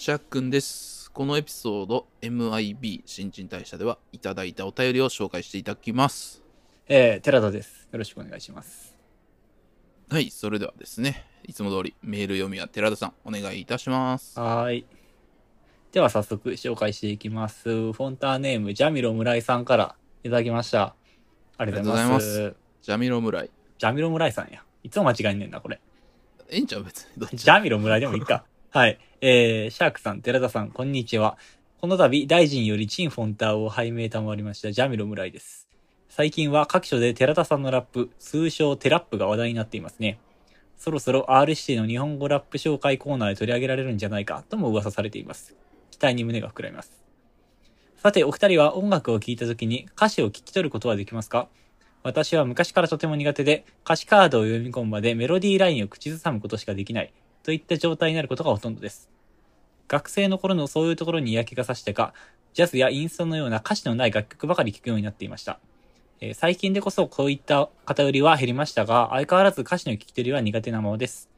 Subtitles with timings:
[0.00, 1.10] シャックンです。
[1.10, 6.42] このエピソード MIB 新陳代謝ではいただいたお便りを紹介していただきます。
[6.88, 7.86] えー、寺田です。
[7.92, 8.96] よろしくお願いします。
[10.08, 14.40] はい、それではですね、いつも通りメール読みは寺田さんお願いいたします。
[14.40, 14.86] はーい。
[15.92, 17.68] では早速紹介していきます。
[17.68, 20.94] フォンターネーム、ジャミロ村井さんからいただきました。
[21.58, 22.56] ありがとうございます。
[22.80, 23.50] ジャミロ村井。
[23.76, 24.64] ジャミロ村井さんや。
[24.82, 25.78] いつも間違えんねんな、これ。
[26.48, 26.84] ええんちゃう？
[26.84, 27.36] 別に。
[27.36, 28.46] ジャミロ村井でもいいか。
[28.72, 29.00] はい。
[29.20, 31.36] えー、シャークさん、寺田さん、こんにちは。
[31.80, 35.66] この度、大臣よりチンフォンターを拝命賜りました、ジャミロ村井です。
[36.08, 40.20] 最近は各所で寺田さんのラップ、通称テラップが話題になっていますね。
[40.78, 45.56] そろそろ R 指定の日本語ラップ紹介コーナーで取り上げられるんじゃないかとも噂されています。
[45.90, 46.92] 期待に胸が膨らみます。
[47.96, 51.48] さて、お二人は音楽を聴いた時に歌詞を聞き取ることはできますか？
[52.04, 57.12] 私は昔からとても苦手で、歌詞カードを読み込むまでメロディーラインを口ずさむことしかできない、
[57.42, 59.10] といった状態になることがほとんどです。
[59.88, 62.14] 学生の頃のそういうところに嫌気がさしてか、
[62.52, 65.58] ジャズやインストのような歌詞のない楽曲ばかり聴くようになっていました。
[66.20, 71.30] えー最近でこそこういった偏りは減りましたが、相変わらず歌詞の聞き取りは苦手なままです。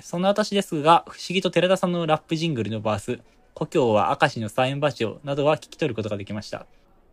[0.00, 3.20] そんな私ですが、不思議と寺田さんのラップジングルのバース、
[3.54, 6.66] 故郷は明石のサイン馬町などは聞き取ることができました。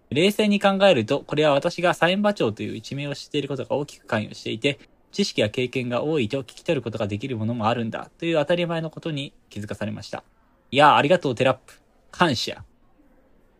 [0.10, 4.80] 冷静に考えると、これは私がサイン馬町という一名を知っていることが大きく関与していて、
[5.12, 10.24] 知識や経験が多いと聞き取ることができるものもあるんだという当たり前のことに気づかされました。
[10.72, 11.74] いやあ、ありがとうテラップ。
[12.12, 12.64] 感謝。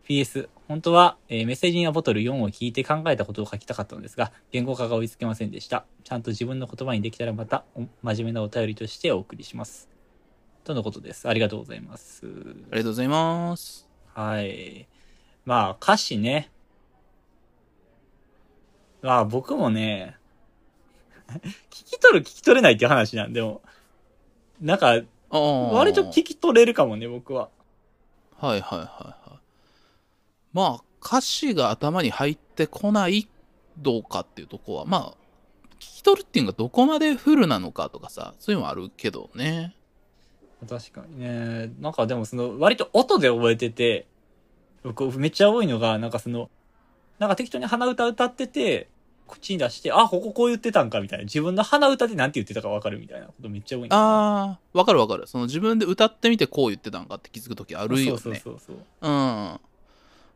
[0.08, 5.84] PS、本当は、えーメッセージやボトル4を聞いて考えたことを書きたかったのですが、言語化が追いつけませんでした。
[6.04, 9.88] ちゃんと自分の言葉にできたらまた、お真面目なお便りとしてお送りします。
[10.64, 11.28] とのことです。
[11.28, 12.24] ありがとうございます。
[12.24, 12.34] あり
[12.70, 13.88] がとうございます。
[14.14, 14.88] はい。
[15.44, 16.50] まあ、歌詞ね。
[19.02, 20.16] まあ、僕もね、
[21.70, 23.62] 聞き取る聞き取れないっていう話なんでも、
[24.60, 25.00] なんか。
[25.30, 27.48] 割と聞き取れるかもね、僕は。
[28.38, 29.38] はいはいはいはい。
[30.52, 33.28] まあ、歌詞が頭に入ってこない
[33.78, 35.16] どうかっていうとこは、まあ、
[35.80, 39.74] 聞き取るっていうのがどこまでフルなのかとかさ、そういうのもあるけどね。
[40.68, 41.72] 確かにね。
[41.80, 44.06] なんかでもその、割と音で覚えてて、
[44.84, 46.50] 僕めっちゃ多いのが、なんかその、
[47.18, 48.88] なんか適当に鼻歌歌ってて、
[49.32, 51.24] 口に出して、あ、こここう言ってたんかみたいな。
[51.24, 55.26] 自分の鼻歌で何て言ってたかわかるみたいなことめっちゃ多いああ、わかるわかる。
[55.26, 58.20] その自分で歌ってみてこう言ってたんかって気づくときあるよね。
[58.20, 58.76] そうそうそうそう。
[59.00, 59.60] うん。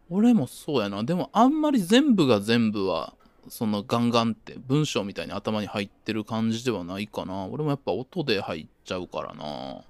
[0.08, 1.02] 俺もそうやな。
[1.04, 3.14] でもあんまり全部が全部は、
[3.48, 7.46] そのガンガンって文章みたいに頭に入ってる感じではないかな。
[7.46, 9.82] 俺もやっぱ音で入っちゃうからな。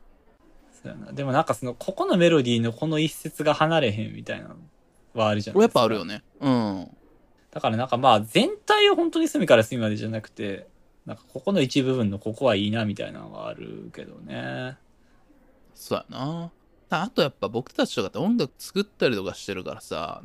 [0.83, 1.13] そうやな。
[1.13, 4.57] でもなんかその、ここのメロディーのこの一節が離れへんみたいなの
[5.15, 5.81] はあるじゃない俺やっですか。
[5.81, 6.23] ぱあるよね。
[6.41, 6.97] うん。
[7.57, 10.69] だからなんかまあ全体を本当に隅から隅までじゃなくて、
[11.07, 14.77] なんかここの一部分のここはいいなみたいなのがあるけどね。
[15.75, 16.51] そうやな。
[16.91, 20.23] あとやっぱ僕たちとかって音楽作ったりとかしてるからさ、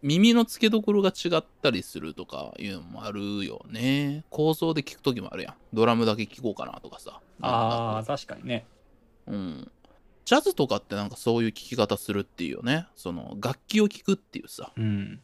[0.00, 4.24] 耳の付けどころが違ったりするとかいうのもあるよね。
[4.30, 5.54] 構造で聞くときもあるやん。
[5.74, 7.20] ドラムだけ聞こうかなとかさ。
[7.42, 8.64] ああ、確かにね。
[9.26, 9.70] うん。
[10.24, 12.86] ジャズとかってなんかそういう聞き方するっていうよね。
[12.96, 14.72] その楽器を聞くっていうさ。
[14.74, 15.20] うん。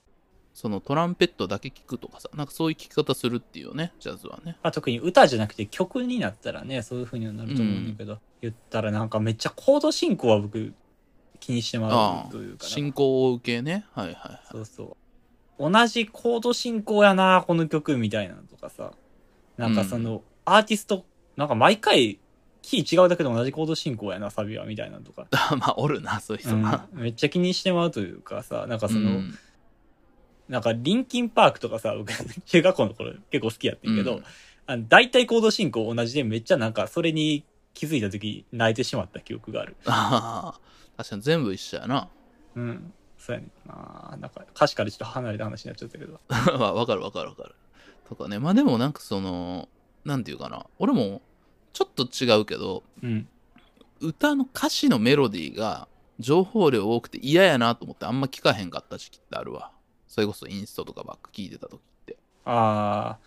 [0.54, 2.30] そのトランペットだけ聞くとかさ。
[2.32, 3.92] なんかそういう聞き方するっていうよね。
[3.98, 4.56] ジャズはね。
[4.62, 10.72] まあ、特に歌じゃなくて曲になったらね、そういう風にはなると思うんだけど、言ったらなんかめっちゃコード進行は僕
[11.40, 13.84] 気にしてまあうというかな進行を受けね。
[13.92, 14.40] はいはいはい。
[14.52, 14.96] そうそ
[15.58, 15.70] う。
[15.70, 18.92] 同じコード進行やな、この曲みたいなのとかさ。
[19.56, 21.04] なんかその、アーティスト、
[21.36, 22.20] なんか毎回、
[22.62, 25.26] キー違うだけで同じコード進行やな、サビは、みたいなのとか。
[25.58, 26.86] まあ、おるな、そういう人な。
[26.92, 29.38] うんめっちゃ気にしてまうというかさ、なんかその、うん
[30.48, 32.12] なんかリンキンパークとかさ、僕、
[32.46, 34.24] 中学校の頃結構好きやってんけど、うん
[34.66, 37.44] あの大体コード進行同じでめっちゃなんかそれに
[37.74, 39.76] 気づいた時泣いてしまった記憶がある。
[39.84, 40.60] ああ、
[40.96, 42.08] 確かに全部一緒やな。
[42.54, 42.92] うん。
[43.18, 44.16] そうやねんな。
[44.20, 46.20] なんか歌詞からちょっと離れた話になっちゃったけど。
[46.58, 47.54] まあわかるわかるわかる。
[48.08, 48.38] とかね。
[48.38, 49.68] まあでもなんかその、
[50.04, 50.66] なんていうかな。
[50.78, 51.20] 俺も
[51.72, 53.28] ちょっと違うけど、うん。
[54.00, 55.88] 歌の歌詞のメロディーが
[56.20, 59.72] 情報量多くて嫌やなと思ってあんま聞かへんかった時期ってあるわ。
[60.14, 62.16] それこそインストとかばっか聞いてた時って。
[62.44, 63.18] あ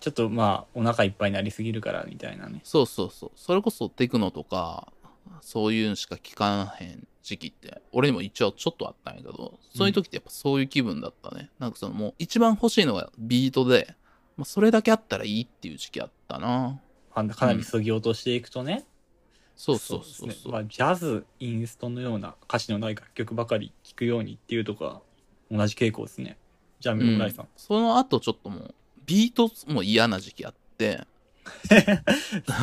[0.00, 2.60] ー、ちょっとまあお腹いっぱいになりすぎるからみたいなね。
[2.62, 3.30] そうそうそう。
[3.36, 4.92] それこそテクノとか、
[5.40, 11.48] そういうのしか聞かへん時期って、俺にも一応ちょっとあったんやけど、そういう時ってやっぱそういう気分だったね。
[11.58, 13.94] なんかそのもう一番欲しいのがビートで、
[14.36, 16.82] まあ、それだけあったらいいっていう時期あったな。
[17.14, 18.84] あかなりそぎ落としていくとね。
[19.56, 20.28] そうそうそうそう。
[20.28, 25.00] ですねまあ、ジャズ、インストのような歌詞のない楽曲ばかり聴くようにっていうとこは
[25.50, 26.36] 同じ傾向ですね。
[26.80, 27.48] じゃあ、メロライさん。
[27.56, 28.74] その後ちょっともう、
[29.06, 31.06] ビートも嫌な時期あって、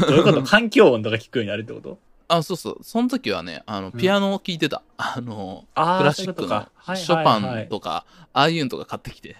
[0.07, 0.43] どういうこと？
[0.43, 1.99] 環境音とか聞くようになるってこと？
[2.27, 2.77] あ、そうそう。
[2.83, 4.81] その時はね、あの、んピアノを聴いてた。
[4.97, 9.35] あの、あクラシックのショパンとか、ああいうのとか買ってきて、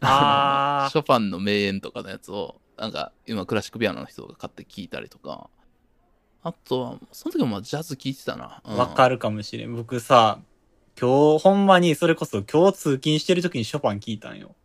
[0.00, 5.50] あー ショパンの名演とかのやつを、なんか、今、クラシックピアノの人が買って聴いたりとか、
[6.44, 8.62] あとは、その時もまあジャズ聴いてたな。
[8.64, 9.74] うんわかるかもしれん。
[9.74, 10.38] 僕さ、
[11.00, 14.56] 今日、ほんまに、それこそ今日通勤してる時にショパン聞いたんよ。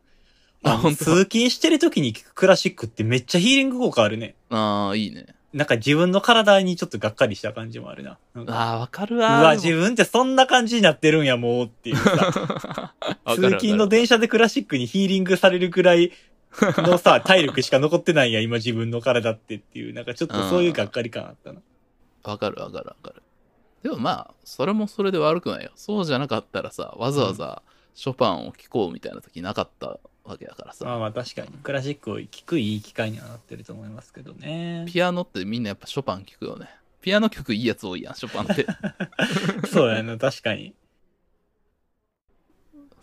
[0.64, 4.36] あ通勤してる時に聞くクラシックってめっちゃヒーリング効果あるね。
[4.50, 5.28] ああ、いいね。
[5.54, 8.18] なんか自分の体にちょっとがっかりした感じもあるな。
[8.34, 9.42] なんかああ、わかるうわ。
[9.42, 12.94] わ、自分ってそんな感じになってるんや、もうっていうさ。
[13.36, 16.12] 通勤の電車でクラシックにヒーリングされるくらい
[16.60, 21.62] のさ、 体力しか残ってないんや、今自分の体ってっていう、なんかちょっとそういうがっかり感あったな。
[22.24, 23.23] わかるわかるわかる。
[23.84, 25.72] でもまあ、それもそれで悪くないよ。
[25.76, 27.62] そうじゃなかったらさ、わざわざ
[27.94, 30.86] ショパンを聴こうみたいな時なかったわけだからさ。
[30.86, 34.86] まあまあ確かに、クラシックを聴くいい機会にはなってると思いますけどね。
[34.88, 36.70] ピアノってみんなやっぱショパン聴くよね。
[37.02, 38.66] ピアノ曲いいやつ多いやん、ショパンって。
[39.68, 40.74] そうやな、確かに。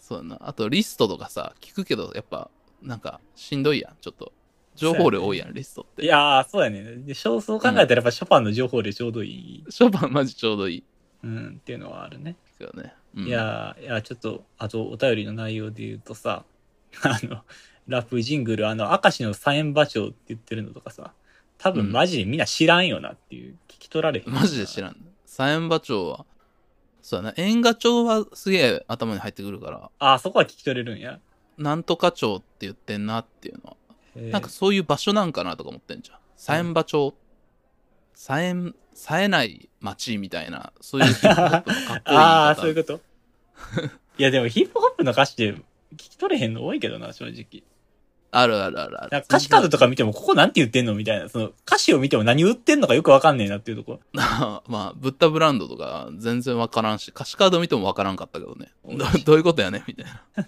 [0.01, 0.39] そうやな。
[0.41, 2.51] あとリストとかさ、聞くけど、やっぱ、
[2.81, 4.33] なんか、しんどいやん、ちょっと。
[4.81, 6.05] 情報量多いやん、リストって。
[6.05, 6.83] いやー、そうやね。
[6.97, 10.85] で、そうそう考えたらやっぱショパンの情報でちょうどいい、ショパンマジちょうどいい。
[11.23, 12.33] うん、っていうのはあるね。
[12.33, 12.95] ですよね。
[13.15, 16.45] うんいやー、いや、ちょっと、あと、お便りの内容で言うとさ、
[17.03, 17.45] あの、
[17.89, 21.13] ラップジングル、あの、明石のサエンバ町って言ってるのとかさ、
[21.59, 24.33] 多分マジでみんな知らんよなっていう、聞き取られへん。
[24.33, 24.97] マジで知らん。
[25.27, 26.25] サエンバ町は、
[27.03, 31.21] そうやな、縁画町はすげえ頭に入ってくるから、あー、そこは聞き取れるんや。
[31.59, 33.80] なんとか町って言ってんなっていうのは、えー
[34.17, 36.19] なんかそういう場所なんかなとか思ってんじゃん。
[36.37, 37.15] サエンバ町、
[38.15, 42.17] サエン、冴えない町みたいな、そういうヒップホップのかっこいい。
[42.17, 43.01] ああ、そういうこと？
[44.19, 45.63] いや、でもヒップホップの歌詞で聞
[45.97, 47.63] き取れへんの多いけどな、正直。
[48.33, 49.11] あるあるあるある。
[49.11, 51.29] なんか歌詞カードとか見ても、ここなんて言ってんのみたいな。
[51.29, 54.63] その、歌詞を見ても何言ってんのかよくわかんねえなっていうとこ ろ。
[54.69, 58.71] まあ、ブッダブランドとか全然わからんし、歌詞カード見てもわからんかったけどね。
[58.85, 60.07] どどういうことやねんみたい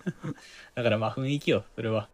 [0.76, 2.08] だからまあ雰囲気よ、それは。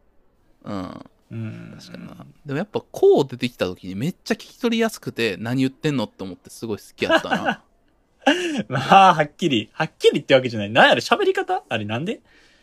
[0.65, 0.73] な。
[0.75, 1.07] うん。
[1.31, 1.75] うん。
[1.79, 2.27] 確かにな。
[2.47, 7.63] でもやっぱこう出てきた時にめっちゃ聞き取りやすくて何言ってんのって思ってすごい好きやったな。
[8.69, 10.71] まあ、はっきり、はっきりってわけじゃない。
[10.71, 11.63] なんやろ、喋り方？
[11.69, 12.21] あれなんで？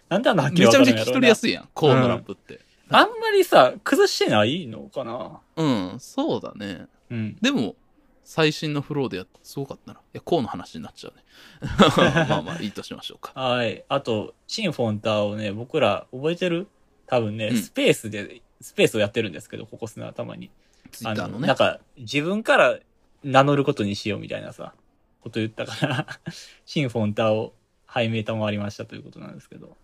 [0.10, 1.36] なんであんなはっきりめちゃめちゃ聞き取りや。
[1.36, 1.70] すいやん。
[1.74, 2.60] こうのラップって。
[2.90, 5.40] あんまりさ、崩してないのかな？
[5.56, 6.86] うん、そうだね。
[7.10, 7.38] うん。
[7.42, 7.76] でも、
[8.24, 10.00] 最新のフローでやってすごかったな。
[10.00, 11.24] いや、こうの話になっちゃうね。
[12.30, 13.40] まあまあ、いいとしましょうか。
[13.40, 13.84] はい。
[13.90, 16.68] あと、チンフォンターをね、僕ら覚えてる？
[17.08, 20.50] 多分ね、うんスペースで、スペースをやってるんですけど、ここすな頭に。
[20.92, 21.56] ツイッターのねなん。
[21.58, 22.80] か、自分から
[23.24, 24.74] 名乗ることにしようみたいなさ、
[25.22, 26.08] こと言ったから、
[26.66, 27.54] シンフォンターを
[27.86, 29.76] 拝命賜りましたということなんですけど。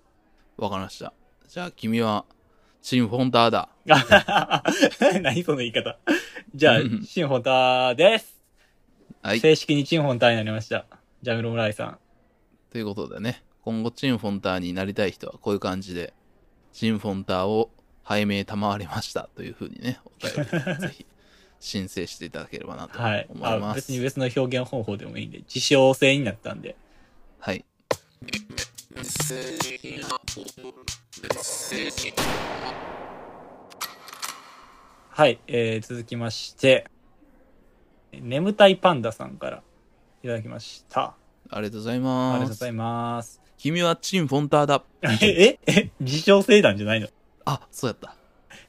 [0.57, 1.13] わかりました。
[1.47, 2.25] じゃあ、君は、
[2.81, 3.69] チンフォンターだ。
[5.21, 5.97] 何その言い方。
[6.55, 8.41] じゃあうん、シンフォンターです。
[9.21, 9.39] はい。
[9.39, 10.85] 正式にチンフォンターになりました。
[11.21, 11.99] ジャミロムライさん。
[12.71, 16.13] ということでね、今後チンフォンターになりたい人はこういう感じで、
[16.73, 17.69] チンフォンターを
[18.11, 21.05] 拝命賜りましたというふうにね、お便りぜひ
[21.61, 23.27] 申請していただければなとはい。
[23.29, 23.71] 思います。
[23.71, 26.75] あ別に別の表現方法でもいいんで、自称制になったんで。
[27.39, 27.63] はい。
[35.09, 36.85] はい、えー、続きまして、
[38.11, 39.63] 眠たいパンダさんから
[40.23, 41.15] いただきました。
[41.49, 42.39] ありがとうございあります。
[42.39, 43.41] がとうございます。
[43.57, 44.83] 君はチンフォンターだ。
[45.03, 47.07] え、 え、え、自称制なんじゃないの？
[47.45, 48.15] あ、そうやった。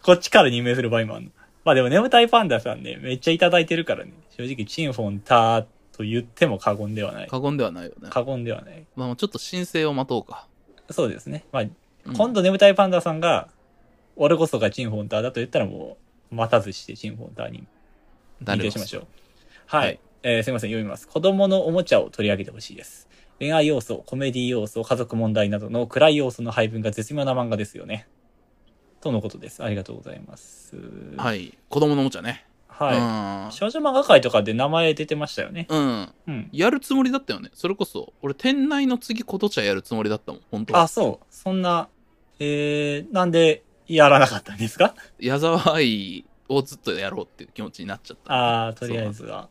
[0.02, 1.30] こっちから任命する場合もあるの。
[1.64, 4.12] まあでも眠たいパンダさんね、めっちゃいただいてるからね。
[4.30, 5.62] 正直、チンフォンター
[5.96, 7.28] と言っても過言ではない。
[7.28, 8.08] 過言ではないよね。
[8.10, 8.84] 過言ではない。
[8.96, 10.46] まあ、ちょっと申請を待とうか。
[10.90, 11.44] そうですね。
[11.52, 11.76] まあ、うん
[12.16, 13.48] 今度眠たいパンダさんが、
[14.16, 15.96] 俺こそがチンフォンターだと言ったらも
[16.32, 17.64] う、待たずしてチンフォンターに
[18.42, 19.06] 認定しましょう。
[19.66, 19.86] はい。
[19.86, 21.08] はいえーすいません、読みます。
[21.08, 23.08] 子供のおもちゃを取り上げてほしいです。
[23.38, 28.06] 恋愛要素、コメディ要素、家族問題などの暗い要素の配分が絶妙な漫画ですよね。
[29.02, 29.62] とのことです。
[29.62, 30.76] ありがとうございます。
[31.16, 31.58] はい。
[31.68, 32.46] 子供のおもちゃね。
[32.68, 33.52] はい。
[33.52, 35.66] 少女漫画界とかで名前出てましたよね。
[35.68, 35.80] うん。
[35.80, 36.12] うん。
[36.28, 36.48] うん。
[36.52, 37.50] やるつもりだったよね。
[37.52, 41.26] それこそ、俺、店内の次、ことちゃやるつもりだったもん、本当はあ、そう。
[41.30, 41.88] そんな、
[42.38, 44.94] えー、なんでやらなかったんですか？
[45.18, 48.66] 矢沢愛をずっとやろうっていう気持ちになっちゃった。
[48.66, 49.48] あー、とりあえずは。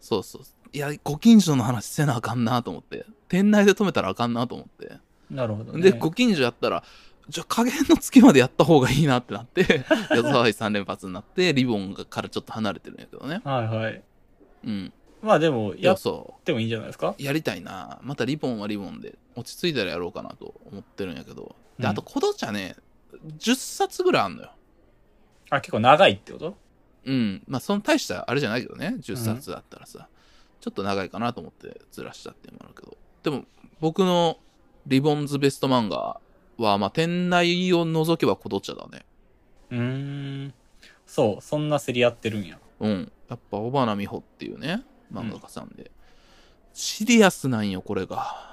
[0.00, 0.42] そうそう。
[0.72, 3.06] いや、ご近所の話せなあかんなと思って。
[3.28, 4.98] 店内で止めたらあかんなと思って。
[5.30, 5.80] なるほど、ね。
[5.80, 6.82] で、ご近所やったら、
[7.30, 13.40] じゃあ加減の月までやった方がいいなってなって、 矢沢愛3連発になって、リボンからちょっと離れてるんやけどね。
[13.44, 14.02] はいはい。
[14.64, 14.92] うん。
[15.22, 16.02] まあでも、いやっ
[16.44, 17.14] てもいいんじゃないですか？
[17.18, 17.22] う。
[17.22, 17.98] やりたいな。
[18.02, 21.54] またリボンはリボンで、落ち着いたらやろうかなと思ってるんやけど。
[21.78, 22.76] で、うんあと、コドチャね、
[23.38, 24.50] 10冊ぐらいあんのよ。
[25.50, 26.56] あ、結構長いってこと？
[27.04, 27.42] うん。
[27.46, 28.96] まあ、その大したあれじゃないけどね。
[28.98, 30.08] 10冊だったらさ。
[30.60, 32.96] ちょっと長いかなと思ってずらしたっていうのもあるけど。
[33.22, 33.44] でも、
[33.80, 34.38] 僕の
[34.86, 36.20] リボンズベスト漫画
[36.60, 39.04] は、まあ、店内を除けばコドチャだね。
[39.70, 39.78] うー
[40.48, 40.54] ん。
[41.06, 42.58] そう、そんな競り合ってるんや。
[42.80, 43.12] うん。
[43.28, 45.90] やっぱ、小花美穂っていうね、漫画家さんで。
[46.72, 48.50] シリアスなんよ、これが。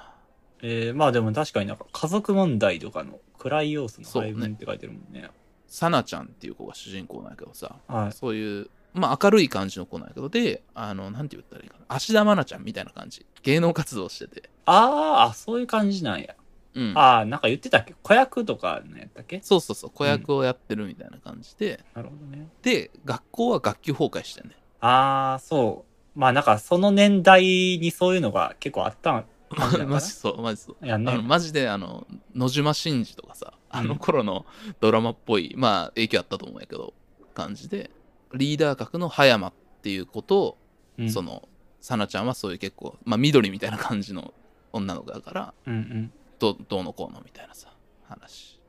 [0.62, 5.30] えー、まあでも確かになんか家族問題とかの暗い要素のそうね配分って書いてるもんね。
[5.68, 8.12] サナちゃんっていう子が主人公なんやけどさ、はい。
[8.14, 11.86] そういう、まあ、明るい感じの子なんやけど、で、あの、なんて言ったらいいかな。
[11.90, 13.26] 芦田愛菜ちゃんみたいな感じ。
[13.44, 14.50] 芸能活動してて。
[14.66, 16.36] あーあ、そういう感じなんや。
[16.78, 16.98] うん。
[16.98, 17.96] ああ、なんか言ってたっけ？
[18.02, 19.40] 子役とかのやったっけ？
[19.44, 22.48] そうそうそう、子役をやってるみたいな感じで、なるほどね。
[22.62, 24.56] で、学校は学級崩壊してんね。
[24.80, 26.20] ああ、そう。
[26.20, 29.26] まあなんかその年代にそういうのが結構あったん
[29.88, 30.86] マジそう、マジそう。
[30.86, 31.12] やんね。
[31.12, 32.06] あのマジであの
[32.36, 34.46] 野島真司とかさあの頃の
[34.80, 36.94] ドラマっぽい、まあ影響あったと思うんやけど
[37.34, 37.92] 感じで
[38.34, 39.54] リーダー格の葉山っ
[39.84, 40.58] ていう子と、
[40.98, 41.48] うんその
[41.80, 44.34] さなちゃんはそういう結構、まあ、緑みたいな感じの
[44.74, 46.12] 女の子だからうんうん。
[46.40, 48.60] どどうのこうのみたいなさ話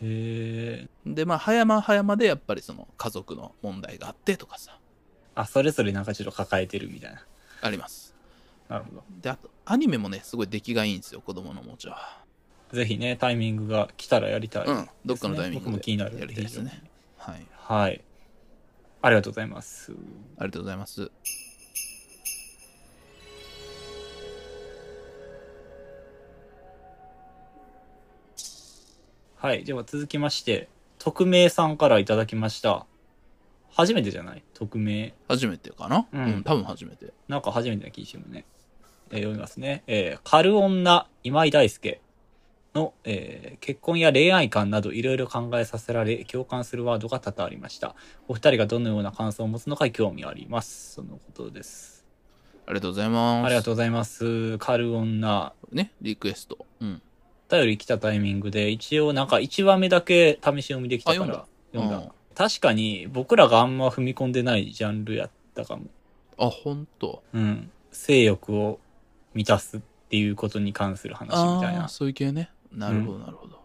[0.00, 0.88] へえ。
[1.06, 4.78] でまあ葉山は葉山でやっぱりその家族の問題があってとかさ
[5.34, 7.24] あ、それぞれなんかちょっと抱えてるみたいな。
[7.60, 8.14] あります
[8.68, 9.04] なるほど。
[9.20, 12.24] であとアニメもねすごい出来がいいんですよ子供のおもちゃは
[12.72, 16.82] ぜひね、タイミングが来たらやりたい、うんどっかのタイミングで僕も気になるやりたいですね。
[17.16, 18.04] はいはい。
[19.00, 19.92] ありがとうございます。
[20.38, 21.10] ありがとうございます
[29.38, 29.64] はい。
[29.64, 30.68] では続きまして、
[30.98, 32.86] 匿名さんからいただきました。
[33.70, 34.42] 初めてじゃない？
[34.54, 35.14] 匿名。
[35.28, 36.06] 初めてかな？
[36.12, 38.44] ううんん、多分初めてなんか初めてな気がしてるね。
[39.10, 39.84] えー読みますね。
[39.86, 42.00] えー、カル女今井大輔
[42.74, 47.94] の、えー結婚や恋愛観などいろいろ考えさせられ、共感するワードが多々ありました。
[48.26, 50.94] お二人がどのような感想を持つのか興味あります。
[50.94, 52.04] そのことです。
[52.66, 53.46] ありがとうございます。
[53.46, 54.58] ありがとうございます。
[54.58, 55.52] カル女。
[55.70, 55.74] う。
[55.74, 56.66] ね、リクエスト。
[56.80, 57.02] うん。
[57.50, 61.98] お便り来たタイミングで、一応なんか1話目だけ試し読みできたからあ読んだ。
[61.98, 65.86] うん確かに僕らがあんま踏み込んでないジャンルやったかも。
[66.38, 67.24] あ、ほんと。
[67.32, 67.68] うん。
[67.90, 68.78] 性欲を
[69.34, 72.52] 満たすっていうことに関する話みたいなそういう系ね。
[72.72, 73.60] なるほど、なるほど。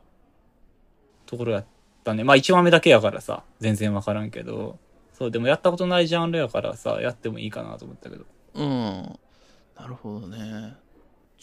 [1.28, 1.66] ところやっ
[2.04, 2.24] たね。
[2.24, 4.80] まあ1話目だけやからさ、全然わからんけど。
[5.13, 8.25] そう、でもやったことないジャンルやからさ、やってもいいかなと思ったけど。
[8.56, 9.20] うん。
[9.78, 10.74] なるほどね。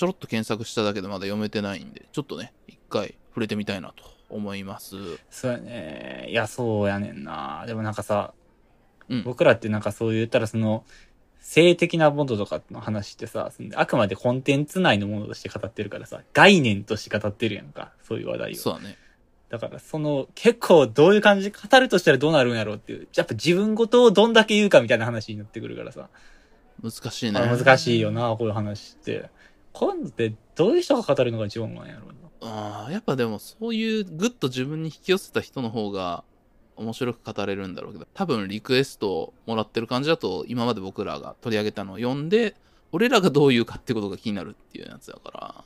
[0.00, 4.96] ちょろっと検索しただけでまだ読めてないんで、ちょっとね、一回触れてみたいなと思います。
[5.28, 6.24] そうやね。
[6.30, 7.64] いや、そうやねんな。
[7.66, 8.32] でもなんかさ、
[9.10, 9.24] うん。
[9.24, 10.86] 僕らってなんかそう言ったらその、
[11.38, 17.92] 性的なものとかの話ってさ、あくまでコンテンツ内のものとして語ってるからさ、概念として語ってるやんか。
[18.02, 18.54] そういう話題を。
[18.54, 18.96] そうだね。
[19.50, 23.06] だからその、結構どういう感じで語るとしたらどうなるんやろうっていう。
[23.14, 26.08] やっぱ自分ごとをどんだけ言うかみたいな話になってくるからさ。
[26.82, 27.38] 難しいね。
[27.38, 29.28] あ難しいよな、こういう話って。
[29.72, 32.20] こういうのってどういう人が語るのが一番なんやろうな。
[32.42, 36.24] ああ、やっぱでもそういうグッと自分に引き寄せた人の方が
[36.76, 42.56] 面白く語れるんだろうけど、多分リクエストをもらってる感じだと、今まで僕らが取り上げたのを読んで、
[42.92, 45.64] 俺らがどういうかってことが気になるっていうやつだから。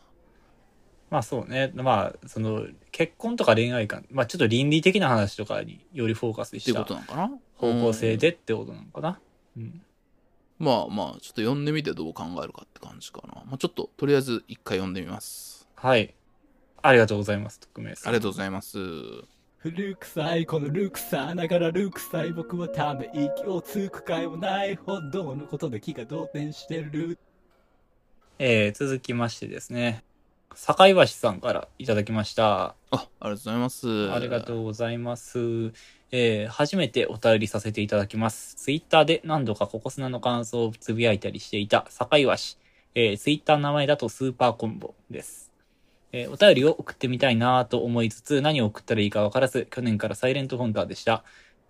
[1.11, 1.71] まあそうね。
[1.75, 6.99] まあ、その、結婚とか恋愛観、まあちょっと倫理的な話とかによりフォーカスした方
[7.59, 9.21] 向性うんでってことなのかな。
[9.57, 9.83] うん。
[10.59, 13.43] まあまあ、ちょっと読んでみてどう考えるかって感じかな。
[13.47, 15.69] まあ、ちょっと、とりあえず一回読んでみます。
[15.75, 16.15] はい。
[16.83, 18.09] ありがとうございます、匿名さん。
[18.09, 18.79] ありがとうございます。
[19.59, 27.19] 古臭いこのルクさながらルクさい僕はため息をつく会もないほどのことで気が動転してる
[28.39, 30.05] えー、続きましてですね。
[30.55, 32.75] 坂井橋さんからいただきました。
[32.91, 34.13] あ、ありがとうございます。
[34.13, 35.73] ありがとうございます。
[36.17, 38.55] えー、初めてお便りさせていただきます。
[38.55, 42.31] ツイッターで何度かココスナの感想をつぶやいたりしていた坂井橋。
[42.95, 45.51] えー、ツイッターの名前だとスーパーコンボです。
[46.13, 51.25] えー、お便りを送ってみたいなと思いつつ何を送ったらいいかわからず、去年からサイレントフォンダーでした。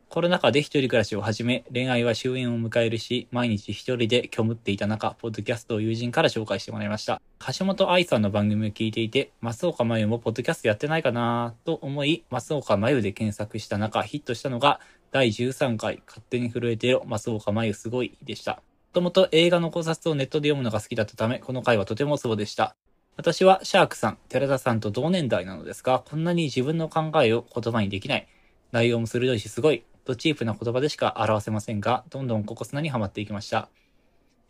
[0.08, 7.20] コロナ禍で一人暮らしを始め、恋愛は終焉を迎えるし、毎日一人で虚無っていた中、ポッドキャストを友人から紹介してもらいました。
[7.58, 14.78] 橋本愛さんの番組を聞いていて、松岡真優もポッドキャストやってないかなと思い、松岡真優で検索した中、ヒットしたのが、
[15.10, 18.52] 第13回、勝手に震えてよ、松岡真優すごいでした。
[18.52, 18.60] も
[18.92, 22.76] ともと映画の考察をネットで読むのが好きだったため、この回はとてもツボでした。
[23.16, 28.28] 私はシャークさん、寺田さんと同年代なのですが、こんなに自分の考えを言葉にできない。
[28.70, 29.84] 内容も鋭いしすごい。
[30.04, 33.68] とチープな言葉でしか表せませんが、どんどんココスナにはまっていきました。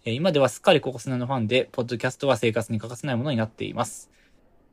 [0.05, 4.11] えー今ではすっかりココスナのファンで、ポッドキャストは生活に欠かせないものになっています。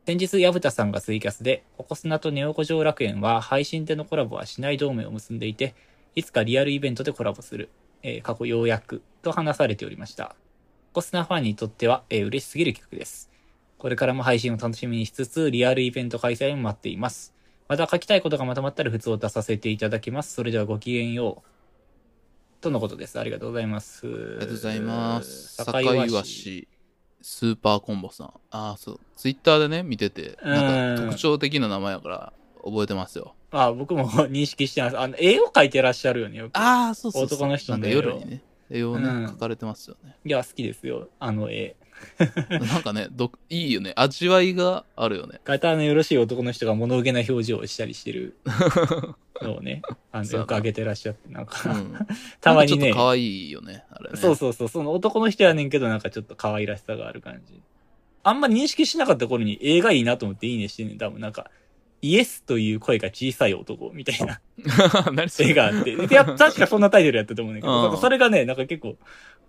[0.05, 5.75] 先日、矢蓋さんがツイキャスで、ココスナとネオ五条楽園は配信でのコラボはしない同盟を結んでいて、
[6.15, 7.69] いつかリアルイベントでコラボする、
[8.03, 10.35] えー過去ようやく、と話されておりました。
[10.93, 13.29] コスナファンにとっては、えー嬉しすぎる企画です。
[13.77, 17.33] これからも配信を楽しみにしつつ、リアルイベント開催も待っています。
[17.71, 20.33] また書きたいことがまとまったら普通を出させていただきます。
[20.33, 22.61] それではごきげんよう。
[22.61, 23.17] とのことです。
[23.17, 24.05] ありがとうございます。
[24.05, 25.57] ありがとうございます。
[25.57, 26.67] 境坂岩市。
[27.21, 28.27] スーパーコンボさん。
[28.51, 28.99] ああ、そう。
[29.15, 33.35] ツイッターでね、見てて、なんか特徴的な名前やから覚えてますよ。
[33.51, 34.99] ああ、僕も認識してます。
[34.99, 36.39] あの、絵を描いてらっしゃるよね。
[36.39, 37.37] よくああ、そうそうそう。
[37.37, 40.17] 男の人のなんか絵を夜にね、絵をね、うん描かれてますよね。
[40.25, 41.07] いや、好きですよ。
[41.21, 41.77] あの絵。
[42.49, 43.93] なんかね、どいいよね。
[43.95, 45.39] 味わいがあるよね。
[45.43, 48.35] 方のよろしい男の人が物憂げな表情をしたりしてる
[49.41, 49.81] のをね、
[50.11, 52.07] あの、よく上げてらっしゃって、なんうか、ん。
[52.41, 54.17] たまにねちょっと、可愛いよね、あれね。
[54.17, 57.61] そうそうそう、その男の人やねんけど、なんかちょっと可愛らしさがある感じ。
[58.23, 60.97] あんまり認識しなかった頃に映画いいなと思っていいねしてんねん。
[60.97, 61.49] 多分なんか、
[62.03, 64.41] イエスという声が小さい男みたいな
[65.13, 65.95] 何それ絵があって。
[65.95, 68.97] 確かそんなタイトルやったと思うねんだけど、うんそれがね、なんか結構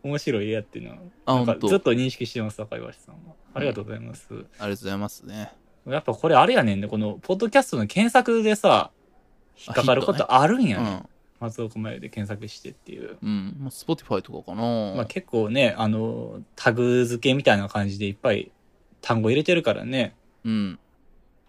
[0.03, 1.69] 面白い絵やっていうのは、あ、なんか本当。
[1.69, 3.35] ずっと認識してます、坂岩さんは。
[3.55, 4.27] ありがとうございます。
[4.31, 5.53] ありがとうございますね。
[5.87, 8.91] やっぱこれあれやねんね、この、ポッドキャストの検索でさ、
[9.57, 10.91] 引っかかることあるんやね。
[10.91, 11.09] うん。
[11.41, 13.19] 松岡真優で検索してっていう。
[13.21, 13.57] うん。
[13.59, 14.63] まあ、Spotify とかかな。
[14.95, 18.53] まあ結構ね、あの、タグ付けみたいな感じでいっぱい
[19.01, 20.15] 単語入れてるからね。
[20.45, 20.79] うん。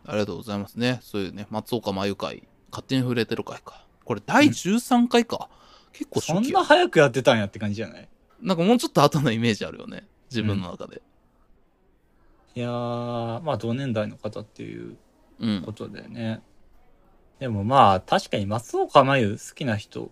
[0.05, 0.99] ありがとうございますね。
[1.01, 3.85] そういうね、松岡真由会、勝手に触れてる会か。
[4.03, 5.47] これ第13回か。
[5.93, 8.09] 結構そ初期やんな早くやってたんやって感じじゃない？
[8.43, 10.05] なんかもうちょっと後のイメージあるよね。
[10.29, 11.01] 自分の中で。
[12.55, 14.97] いやー、まあ同年代の方っていう
[15.39, 15.71] うんこ。
[15.71, 16.41] とだよね。
[17.39, 20.11] でもまあ確かに松岡真優好きな人、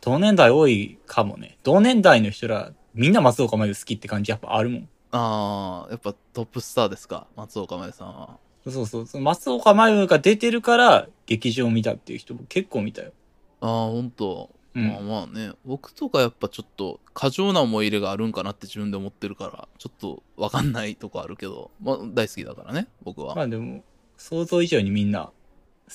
[0.00, 1.56] 同年代多いかもね。
[1.62, 4.88] 同年代の人ら、みんな松岡真優好きって感じやっぱあるもん。
[5.10, 7.26] ああ、やっぱトップスターですか？
[7.36, 8.38] 松岡真由さんは。
[8.68, 9.22] そうそうそう。
[9.22, 13.12] 松岡真優が出てるから、劇場を見たっていう人も結構見たよ。
[13.60, 14.50] ああ、ほんと。
[14.78, 23.34] うんまあまあね、僕とかやっぱちょっと過剰な思い入れがあるんかなって自分で思ってるから、ちょっとわかんないとこあるけど、まあ大好きだからね、僕は。
[23.34, 23.82] まあでも、
[24.16, 25.32] 想像以上にみんな好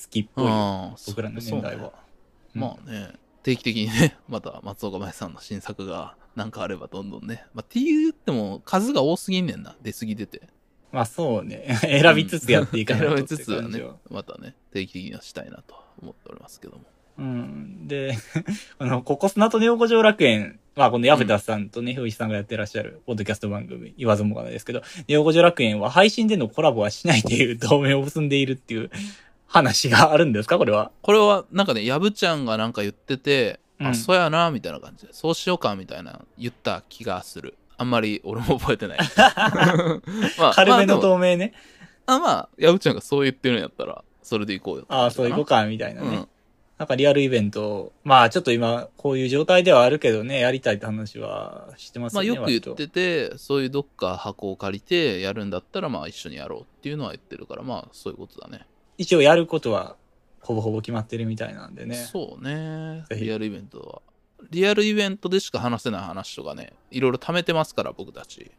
[0.10, 0.46] きっぽい
[1.08, 1.94] 僕らの年代は。
[2.54, 7.46] まあね、定期的にね、 また松岡茉優さんの新作がなんかあればどんどんね。
[7.54, 9.76] まあ、って言っても数が多すぎんねんな。
[9.82, 10.42] 出過ぎてて。
[10.92, 11.78] まあそうね。
[11.82, 16.84] 選びつつやっていかないと選ってびつつはねまたね、定期的にはしたいなと思っておりますけども。
[17.18, 17.88] うん。
[17.88, 18.16] で、
[18.80, 28.90] あの、ココスナとネオ五条楽園、まあこのヤフタさんとね、ひょいしさんがやってらっしゃる、ポッドキャスト番組、言わずもがなですけど、ネオ五条楽園は配信でのコラボはしないっていう同盟を結んでいるっていう
[29.48, 30.58] 話があるんですか？
[30.58, 30.92] これは。
[31.02, 37.56] これはなんかね、やぶちゃんがなんか言ってて、あ、うんそうやな、みたいな感じで、そうしようか、みたいな言った気がする。
[37.78, 39.00] あんまり俺も覚えてない。
[40.40, 41.54] まあ軽めの同盟ね。
[42.06, 44.86] あ、まあ、やぶちゃんがそう言ってるんやったら、それで行こうよ。
[44.90, 46.08] ああ、そういうことか、みたいなね。
[46.08, 46.28] うん。
[46.84, 58.68] なんかリアルイベントを、まあちょっと今、こういう状態ではあるけどね、やりたいって話はしてますまあ、よく言ってて、そういうどっか箱を借りてやるんだったら、まあ一緒にやろうっていうのは言ってるから、まあそういうことだね。
[58.98, 59.96] 一応やることは、
[60.42, 61.96] ほぼほぼ決まってるみたいなんでね。
[61.96, 63.06] そうね。
[63.12, 64.02] リアルイベントは。
[64.52, 68.52] リアルイベントでしか話せない話とかね、いろいろ貯めてますから、僕たち。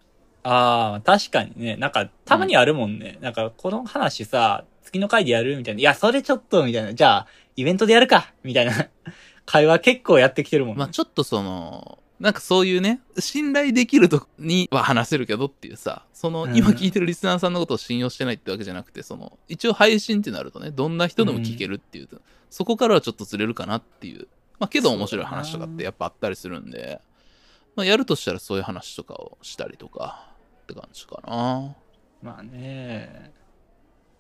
[0.44, 1.76] ああ、確かにね。
[1.76, 3.18] なんか、たまにあるもんね。
[3.20, 5.80] なんか、この話さ、次の回でやるみたいな。
[5.80, 6.94] いや、それちょっと、みたいな。
[6.94, 8.88] じゃあ、イベントでやるかみたいな。
[9.46, 10.78] 会話結構やってきてるもんね。
[10.80, 22.08] まあちょっとその、なんかそういうね、信頼できるとこには話せるけどっていうさ、その、うん今聞いてるリスナーさんのことを信用してないってわけじゃなくて、その、一応配信ってなるとね、どんな人でも聞けるっていう、
[22.48, 24.28] そこからはちょっとずれるかなっていう。
[24.58, 27.00] まあけど面白い話とかってやっぱあったりするんで、
[27.74, 30.28] まあやるとしたらそういう話とかをしたりとか
[30.62, 31.74] って感じかな。
[32.22, 33.32] まあね。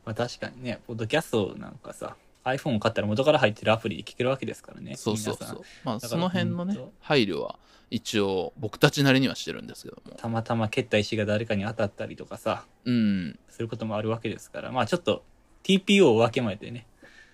[0.04, 4.96] まあ確かにね、ポッドキャストなんかさ、iPhone を買ったら元から入ってるアプリで聞けるわけですからね。
[4.96, 5.62] そうそうそう。
[5.82, 7.58] まあその辺のね配慮は
[7.90, 10.14] 一応僕たちなりにはしてるんですけども。
[10.16, 13.38] たまたま蹴った石が誰かに当たったりとかさ、うん。
[13.48, 15.24] することもあるわけですから、まあちょっと
[15.62, 16.86] TPO を分けまえてね、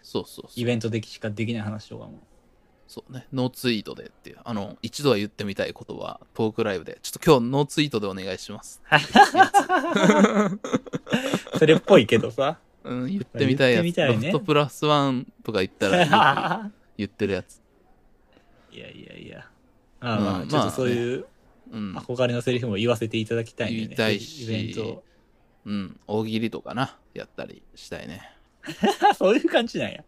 [0.03, 0.61] そうそうそう。
[0.61, 2.21] イベントでしかできない話とかも。
[2.87, 8.83] そうね、ノーツイートでっていう、あの、一度は言ってみたいことは、トークライブで、ちょっと今日ノーツイートでお願いします。
[11.57, 12.59] それっぽいけどさ。
[12.85, 13.83] うん、言ってみたいやつ。
[13.83, 17.61] 言ってみたいねロフトプラスワンとか言ったら 言ってるやつ。
[18.73, 19.47] いやいやいや。
[20.01, 21.27] まあまあ、うんちょっとそういう
[21.73, 21.97] うん。
[21.97, 23.87] 憧れのセリフも言わせていただきたいんでね。
[23.89, 25.05] 言いたいしイベント。
[25.67, 28.23] うん、大喜利とかな、やったりしたいね。
[29.17, 30.05] そういう感じなんや。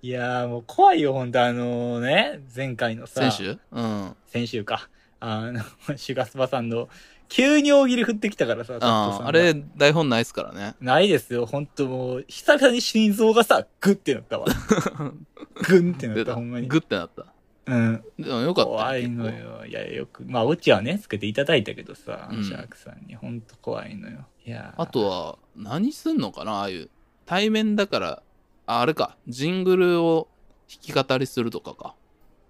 [0.00, 4.16] いやーもう怖いよ、ほんとあのね、前回のさ、選手うん。
[4.26, 4.88] 先週か。
[5.20, 5.62] あの、
[5.98, 6.88] シュガスバさんの、
[7.28, 10.74] 急に大喜利振ってきたからさ、ああ、あれ、台本ないっすからね。
[10.80, 14.46] ないですよ、ほんともう、久々に心臓がさ、グッてなったわ。
[15.68, 16.34] グンってなった。
[16.34, 16.68] ほんまに。
[16.68, 17.26] グッてなった。
[17.66, 18.04] うん。
[18.18, 19.66] でもよかったね怖いのよ。
[19.66, 23.14] いや、よく、まあ、オチはね、つけていただいたけどさ、うんシャークさんに。
[23.14, 24.26] ほんと怖いのよ。
[24.46, 26.90] いやーあとは、何すんのかなああいう。
[27.26, 28.22] 対面だから、
[28.66, 30.28] ああれか、ジングルを
[30.68, 31.94] 弾き語りするとかか。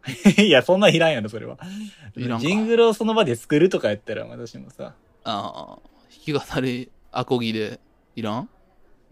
[0.42, 1.58] いや、そんなんいらんやろ、それは。
[2.16, 4.94] ジングルをその場で作るとかやったら、私もさ。
[5.24, 5.78] ああ、
[6.26, 7.80] 弾き語り、アコギで、
[8.16, 8.48] いらん？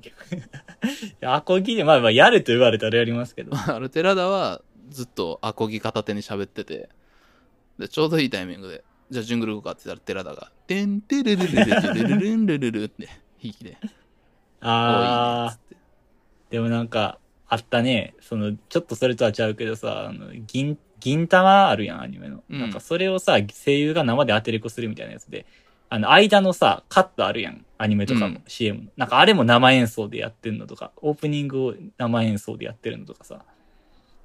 [1.22, 3.52] アコギで、まあまあ、やると言われたらやりますけど。
[3.56, 6.88] あの、寺田は、ずっとアコギ片手に喋ってて、
[7.78, 13.06] で、ちょうどいいタイミングで、じゃあジングル行こうかって言ったら寺田が、てんてるるるるるるるんるるるって
[13.42, 13.76] 弾きで。
[14.60, 15.58] ああ、
[16.50, 18.14] でもなんか、あったね。
[18.20, 22.42] その、ちょっとそれとはちゃうけどさ、あの、銀銀玉あるやん、アニメの。
[22.48, 25.46] うんなんか、それをさ、声優が生で当てれこするみたいなやつで、
[25.88, 27.64] あの、間のさ、カットあるやん。
[27.78, 28.90] アニメとかも、うん CM の。
[28.96, 33.44] なんか、あれも生演奏でやってんのとか、オープニングを生演奏でやってるのとかさ、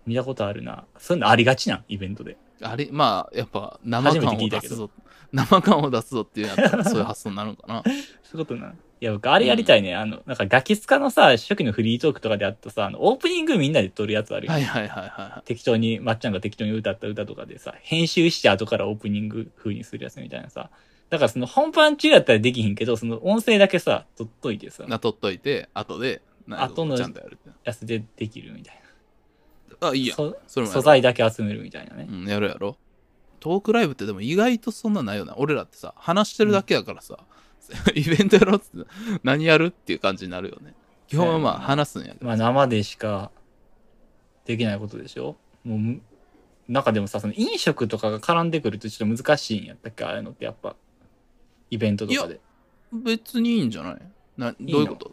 [0.06, 0.86] 見たことあるな。
[0.98, 2.38] そういうのありがちなん、イベントで。
[2.62, 5.02] あれ、まあ、やっぱ生初め感て聞いたけどを出すぞ。
[5.34, 7.84] 生感を出すぞっていうやったら、そういう発想になるんかな。
[8.24, 8.74] そういうことな。
[9.02, 9.96] いや、僕、あれやりたいね。
[9.96, 14.56] あの、なんか、ガキスカのさ、初期のフリートークとかであったさ、あの、オープニングみんなで撮るやつあるやん。
[14.56, 20.70] はいはいはいは適当に、まっちゃんが適当に歌った歌とかでさ、編集して後からオープニング風にするやつみたいなさ。
[21.10, 27.22] だからその本番中やったらできひんけど、その音声だけさ、撮っといてさい。、なっとっといて、後で、な後のちゃんと
[27.64, 28.82] やつでできるみたい
[29.82, 30.08] あ、いいな。
[30.10, 30.16] やん。
[30.16, 32.08] そそれも素材だけ集めるみたいなね。
[32.08, 32.78] うん、やるやろ。
[33.40, 35.34] トークライブってでも意外とそんなないよな。
[35.38, 37.18] 俺らってさ、話してるだけやからさ、
[37.96, 38.90] イベントやろうっつって
[39.24, 40.74] 何やるっていう感じになるよね。
[41.08, 42.26] 基本はまあ話すんやけど。
[42.26, 43.32] まあ生でしか
[44.46, 45.36] できないことでしょ？
[45.64, 46.02] もうむ、
[46.68, 50.04] なんかでもさ、その飲食とかが絡んでくるとちょっと難しいんやったっけ？
[50.06, 50.76] ああいうのってやっぱ、
[51.70, 52.40] イベントとかで。
[52.94, 53.98] 別にいいんじゃない？
[54.38, 55.12] などういうこと？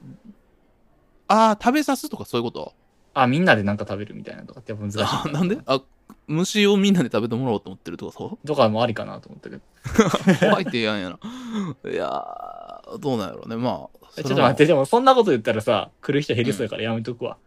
[1.28, 2.74] ああ、食べさすとかそういうこと？
[3.14, 5.58] あ、みんなでなんか食べるみたいなとかってやっぱ難しいあなんで？
[5.66, 5.80] あ、
[6.26, 9.62] 虫をみんなで食べてもらおうと思ってるってこととかもありかなと思ったけど。
[10.40, 11.18] 怖いって嫌んやな。
[11.90, 13.56] いやー、どうなんやろうね。
[13.56, 17.38] まあ、ちょっと待って、でもそんなこと言ったらさ、来る人減りそうやからやめとくわ。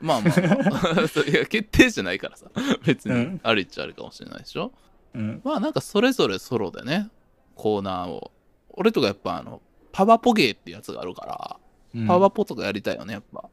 [0.00, 2.46] まあまあまあ いや、決定じゃないからさ。
[2.84, 4.72] 別にうん、あるっちゃあるかもしれないでしょ。
[5.14, 5.40] うん。
[5.44, 7.08] まあなんかそれぞれソロでね、
[7.54, 8.32] コーナーを。
[8.70, 11.56] 俺とかやっぱあの、パワポゲーってやつがあるから、
[11.94, 13.48] うんパワポとかやりたいよね、やっぱ。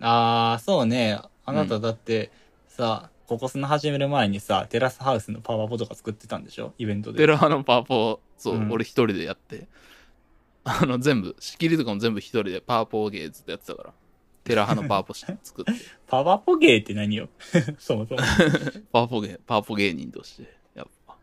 [0.00, 1.18] ああ、そうね。
[1.44, 2.30] あなただって、
[2.68, 6.72] さ、ココスの始める前にさ、テラスハウスのパワポとか作ってたんでしょ？
[6.78, 7.18] イベントで。
[7.18, 9.68] テラハのパワポ、そう、うん俺一人でやって。
[10.64, 13.92] あの、全部、仕切りとかも全部一人でパワポゲーずっとやってたから。
[14.44, 15.72] テラハのパワポし作って。
[16.08, 17.28] パワポゲーって何よ？
[17.78, 18.20] そもそも。
[18.92, 20.50] パワポゲー、パワポ芸人として。
[20.74, 21.14] やっぱ。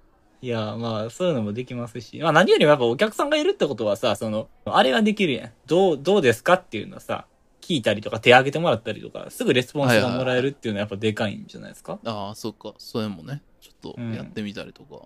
[0.44, 2.20] いや、まあ、そういうのもできますし。
[2.20, 5.52] まあ、何よりもやっぱお客さんがいるってことはさ、その、あれができるやん。
[5.66, 7.26] どう、どうですかっていうのをさ、
[7.66, 12.76] 聞いたりとか手挙げてもらったりとか、すぐレスポンスがもらえるっていうのはやっぱでかいんじゃないですか、ああ、そっか。
[12.78, 15.02] それもね、ちょっとうんやってみたりとか。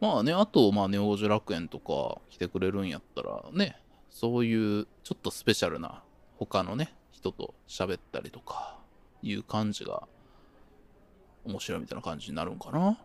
[0.00, 6.02] まあね、あと、まあ、ネオジュ楽園とか来てくれるんやったらね、そういうちょっとスペシャルな
[6.38, 8.78] 他のね、人と喋ったりとか
[9.22, 10.02] いう感じが
[11.46, 12.98] 面白いみたいな感じになるんかな。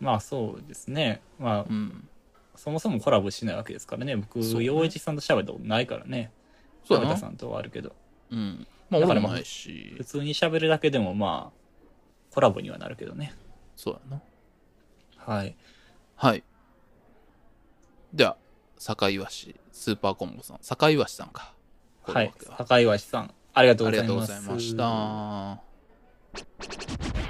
[0.00, 1.20] まあそうですね。
[1.38, 2.08] まあ、うん。
[2.56, 4.16] そもそもコラボしないわけですからね。
[4.16, 6.32] 僕、そうね洋一さんと喋ったことないからね。
[6.96, 7.06] そう。
[7.06, 7.94] 田さんとはあるけど。
[8.30, 8.66] うん。
[8.90, 13.34] まあ、俺もないし普、通に喋るだけでもまあ、コラボにはなるけどね。
[13.76, 14.22] そうやな。
[15.34, 15.56] はい。
[16.16, 16.42] はい。
[18.12, 18.36] では、
[18.78, 19.24] 坂井橋、
[19.72, 21.52] スーパーコンボさん、坂井橋さんか。
[22.02, 24.32] こはい坂岩さん、ありがとうありございます。
[24.32, 24.76] がとうございまし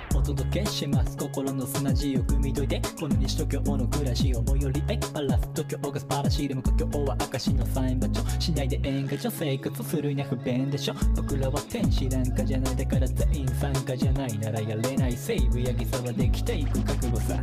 [0.02, 0.07] た。
[0.28, 17.40] お届けします心の砂地を汲み解いてこの西東京の暮らしを最寄りへバラす東京が素晴らしいでも故郷は証のサイン場所しないで演歌上生活するには不便でしょ僕らは天使なんかじゃないだから全員参加じゃないならやれない西武八木沢できていく覚悟さ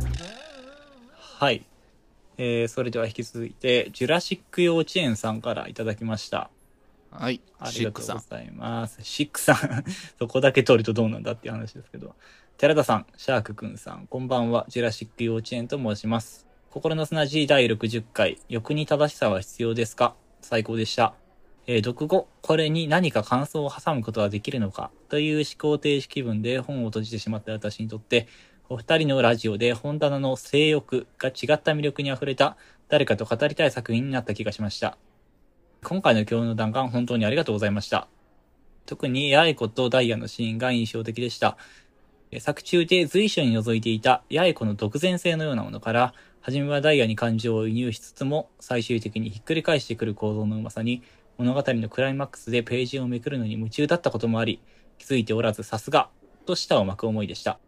[1.40, 1.66] はい。
[2.38, 6.50] えー、それでは引き続いて、ジュラシック幼稚園さんからいただきました。
[7.10, 7.40] はい。
[7.58, 8.16] ありがシックさん。
[8.18, 8.98] とうございます。
[9.02, 9.84] シックさん。
[10.18, 12.14] そこだけ取るとどうなんだっていう話ですけど。
[12.58, 14.64] 寺田さん、シャークくんさん、こんばんは。
[14.70, 16.46] ジュラシック幼稚園と申します。
[16.70, 20.14] 心の砂地第60回、欲に正しさは必要ですか？
[20.40, 21.12] 最高でした。
[21.66, 24.90] えー読後、これに何か感想を挟むことはできるのか？
[25.10, 28.26] という思考停止気分で本を閉じてしまった私にとって、
[28.70, 32.56] お二人のラジオで本棚の性欲が違った魅力に溢れた
[32.88, 34.96] 誰かと語りたい作品になった気がしました。
[35.84, 38.08] 今回の今日の弾丸本当にありがとうございました。
[38.86, 41.58] 特に八重子とダイヤのシーンが印象的でした。
[42.40, 51.02] 作中で随所に覗いていた八重子の独善性のようなものから、初めはダイヤに感情を移入しつつも、最終的にひっくり返してくる構造のうまさに、
[51.38, 54.60] 物語のクライマックスでページをめくるのに夢中だったこともあり、
[54.98, 56.08] 気づいておらずさすが、
[56.46, 57.58] と舌を巻く思いでした。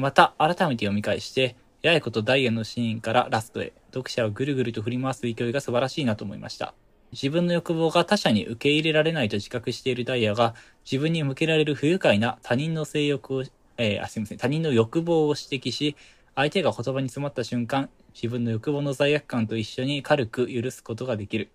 [0.00, 6.74] また、改めて読み返して、八重子とダイヤのシーンからラストへ、読者をぐるぐると振り回す勢いが素晴らしいなと思いました。
[7.12, 13.44] 自分の欲望が他者に受け入れられないと自覚しているダイヤが、自分に向けられる不愉快な他人の性欲を、
[13.78, 15.96] えーあ、すいません、他人の欲望を指摘し、
[16.34, 21.50] 相手が言葉に詰まった瞬間、自分の欲望の罪悪感と一緒に軽く許すことができる。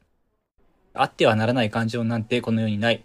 [0.93, 3.03] あってはならない感情なんてこの世にない。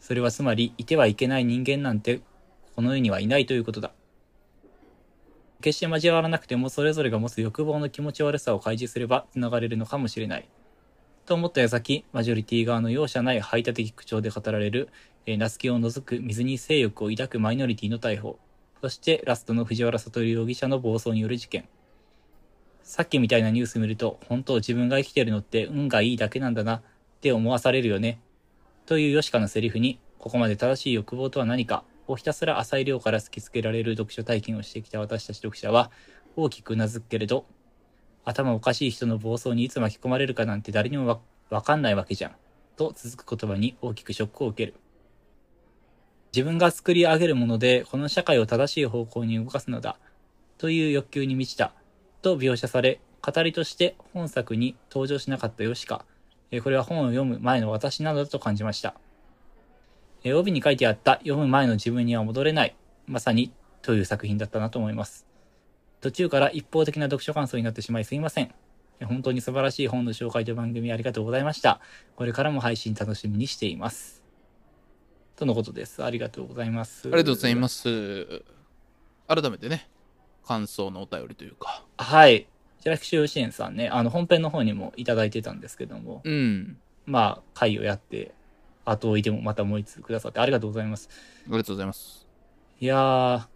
[0.00, 2.20] それはつまり、いてはいけない人間なんて
[2.74, 3.92] この世にはいないということだ。
[5.60, 10.48] 決して交わらなくてもそれぞれが持つ欲望の気持ち悪さを開示すれば繋がれるのかもしれない。
[11.24, 14.88] と思った矢先、マジョリティ側の容赦ない排他的口調で語られる、
[15.24, 18.38] えー、ナスケを除く水に性欲を抱くマイノリティの逮捕。
[18.80, 21.68] そしてラストの藤原悟容疑者の暴走による事件。
[22.82, 26.82] さっきみたいなニュース見ると、本当自分が生きてるのって運がいいだけなんだなっ
[27.20, 28.20] て思わされるよね。
[28.86, 35.92] というヨシカのセリフに、ここまで正しい欲望とは何かをひたすら浅い量から突きつけられる読書体験をしてきた私たち読者は、
[36.34, 37.46] 大きくうなずくけれど、
[38.24, 42.32] 頭おかしい人の暴走にいつ巻き込まれるかなんて誰にもわわかんないわけじゃん。
[42.76, 44.74] と続く言葉に大きくショックを受ける。
[46.34, 49.98] 自分が作り上げるもので、この社会を正しい方向に動かすのだ。
[50.56, 51.74] という欲求に満ちた。
[52.22, 56.04] と描写され、語りとして本作に登場しなかったヨシカ。
[56.50, 58.94] えーこれは本を読む前の私なのだと感じました。
[60.24, 62.76] 帯に書いてあった読む前の自分には戻れない。
[63.06, 65.31] まさにという作品だったなと思います。
[66.02, 68.52] 途中から一方的な読書感想になってしまいすいません。
[69.00, 71.80] えー本当に素晴らしい本の紹介と番組ありがとうございました。
[72.16, 74.22] これからも配信楽しみにしています。
[75.36, 76.04] とのことです。
[76.04, 77.06] ありがとうございます。。
[77.06, 78.42] ありがとうございますす。
[79.28, 79.88] 改めてね、
[80.44, 81.84] 感想のお便りというか。
[81.96, 82.48] はい。
[82.80, 86.78] ジャラクシュ支援さんね、あの本編の方にもいただいてたんですけども、うん。
[87.06, 88.34] まあ、会をやって、
[88.84, 91.08] 後追いでもまたもう一つくださってありがとうございます。
[91.46, 92.26] ありがとうございます。
[92.80, 93.51] いやー、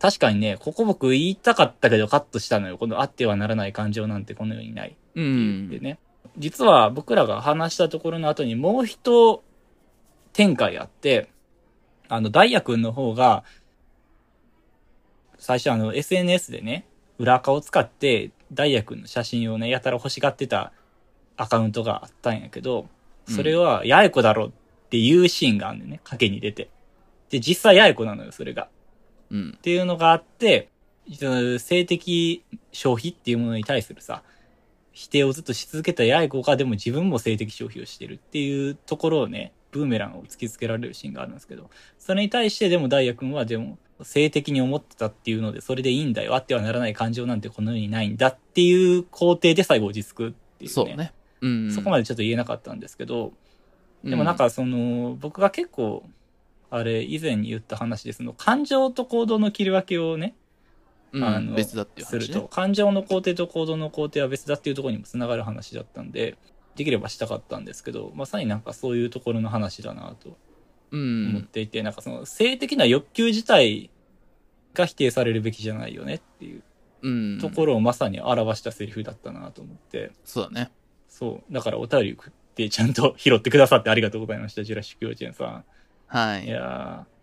[0.00, 2.78] 確かにね、ここ僕言いたかったけどカットしたのよ。
[2.78, 4.96] このあってはならない感情なんてこの世にない。
[5.14, 5.82] うでん。
[5.82, 5.98] ね。
[6.38, 9.42] 実は僕らが話したところの後にもう一
[10.32, 11.30] 展開あって、
[12.08, 13.44] あの、ダイヤ君の方が、
[15.38, 16.86] 最初あの、SNS でね、
[17.18, 20.72] 裏垢を使って、ダイヤ君の写真をね、やたら欲しがってた
[21.36, 22.86] アカウントがあったんやけど、
[23.26, 24.50] それは、八重子だろっ
[24.90, 26.70] ていうシーンがあるんだよね、賭けに出て。
[27.30, 28.68] で、実際八重子なのよ、それが。
[29.30, 29.60] うんっ。
[29.60, 30.70] ていうのがあって、
[31.58, 34.22] 性的消費っていうものに対するさ、
[34.92, 46.34] 否定をずっとし続けた八重子がでも自分も性的消費をしてるっていうところをね、ブーメランを突きつけられるシーンがあるんですけど、それに対してでもダイヤ君はでも性的に思ってたっていうので、それでいいんだよ。
[46.34, 50.68] あってはならない感情なんてこの世にないんだっていう工程で最後落ち着くっていうね。
[50.68, 51.12] そうね。
[51.40, 51.72] うん。
[51.72, 53.32] そこまでちょっと言えなかったんですけど、
[54.04, 56.04] でもなんかその、僕が結構、
[56.70, 60.34] あれ、以前に言った話で、その、感情と行動の切り分けをね、
[61.12, 62.48] うん、あの別だっていう話、すると、ね。
[62.50, 66.36] 感情の工程と行動の工程は別だっていうところにもつながる話だったんで、
[66.76, 70.36] できればしたかったんですけど、まさになんかそういうところの話だなと
[70.90, 71.48] う思っん。
[71.50, 73.90] ていて、なんかその、性的な欲求自体
[74.74, 76.62] が否定されるべきじゃないよねっていう
[77.02, 77.38] うん。
[77.40, 80.70] ところをまさに表したセリフだったなと思って、そうだね。
[81.08, 85.64] そう、だからお便り送ってちゃんと拾ってくださってありがとうございました、ジュラシック幼稚園さん。
[86.08, 86.48] はいい。
[86.48, 87.18] やー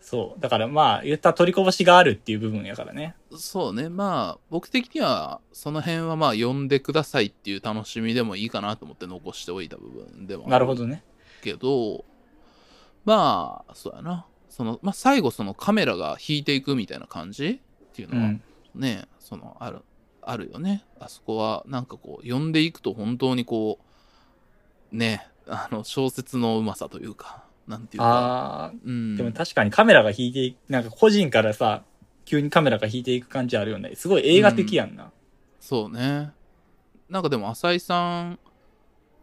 [0.00, 0.40] そう。
[0.40, 3.14] だからまあ、言った取りこぼしがあるっていう部分やからね。
[3.36, 3.88] そうね。
[3.88, 11.04] まあ、僕的には、その辺はまあ、読んでくださいっていう楽しみでもいいかなと思って残しておいた部分でもなるほどね。
[11.42, 12.04] けど、
[13.04, 14.26] まあ、そうやな。
[14.48, 18.42] その、まあ、最後、そのカメラが引いていくみたいな感じっていうのは、うん。
[18.74, 19.82] ね、その、ある、
[20.22, 20.84] あるよね。
[20.98, 23.78] あそこは、なんかこう、読んでいくと本当にこ
[24.92, 29.16] う、ね、あの、小説のうまさというか、なんていうか、ああ、うん。
[29.16, 31.84] でも確かにカメラが引いていく、なんか個人からさ、
[32.26, 33.92] 急にカメラが引いていく感じあるよね。
[33.94, 35.10] すごい映画的やんな。
[35.60, 36.32] そうね。
[37.08, 38.38] なんかでも、浅井さん、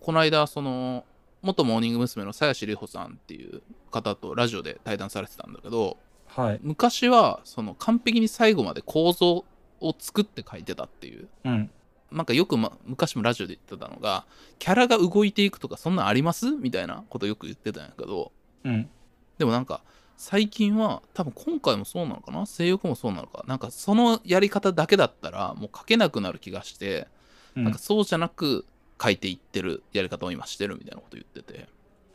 [0.02, 1.06] この間、その、
[1.42, 2.26] 元モーニング娘。
[2.26, 6.60] の鞘師里穂さんっていう方とラジオで対談されてたんだけど、はい。
[6.62, 9.46] 昔は、その、完璧に最後まで構造
[9.80, 11.28] を作って書いてたっていう。
[11.46, 11.70] うん。
[12.12, 14.26] なんかよく、ま、昔もラジオで言ってたのが、
[14.60, 16.52] キャラが動いていくとか、そんなんあります？
[16.52, 18.32] みたいなことよく言ってたんやけど、
[18.68, 18.90] うん。
[19.38, 19.82] でもなんか、
[20.18, 22.46] 最近は、多分今回もそうなのかな？
[22.46, 23.44] 性欲もそうなのか？
[23.48, 27.08] なんかそのやり方だけだったら、もう書けなくなる気がして、
[27.56, 28.66] うん、なんかそうじゃなく
[29.02, 31.68] 書いていってるやり方を今してるみたいなこと言ってて。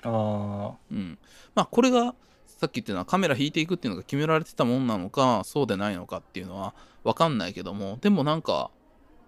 [0.02, 1.18] あうん。
[1.54, 2.14] まあこれが、
[2.46, 8.70] さっき言ったのはカメラ引いていくっていうのが決められてたもんなのか、そうでないのかっていうのはわかんないけども、でもなんか、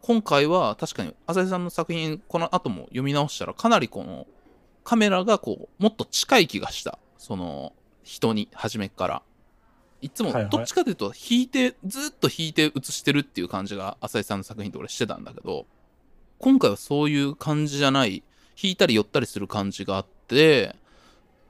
[0.03, 4.27] 今回は確かに浅井さんの作品、この後も読み直したらかなりこの
[4.83, 6.99] カメラがこう、もっと近い気がした。
[7.25, 9.23] その、人に、初めっから。
[10.03, 10.51] いつもはいはい。
[10.51, 15.67] どっちかというと引いて、ずっと引いて映してるっていう感じが浅井さんの作品って俺してたんだけど
[16.39, 18.23] 今回はそういう感じじゃない
[18.63, 20.77] 引いたり寄ったりする感じがあって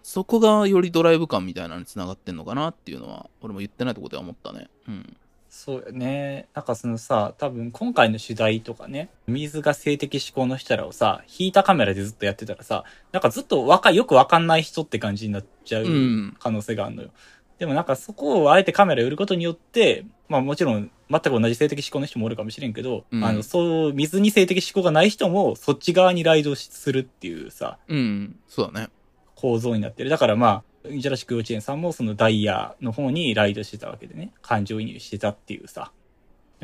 [0.04, 4.68] そこがよりドライブ感みたいなのにつながってんのかなっていうのは俺も言ってないとこでは思ったね。
[4.86, 5.16] うん
[5.56, 6.48] そうよね。
[6.52, 17.10] なんかそのさ、多分今回の取材とかね、水が性的思考の人らをさ、引いたカメラでずっとやってたらさ、なんかずっとわか、よくわかんない人って感じになっちゃううん可能性があるのよ。
[17.58, 28.88] でもなんかそこをあえてカメラ売ることによって、まあもちろん全く同じ性的思考の人もおるかもしれんけど、うんあの、そう、水に性的思考がない人もそっち側にライドするっていうさ、うんそうだね
[29.36, 30.10] 構造になってる。
[30.10, 35.92] だからまあ、ジュラシック幼稚園さんもそのダイヤの方にライドしてたわけでね、感情移入してたっていうさ。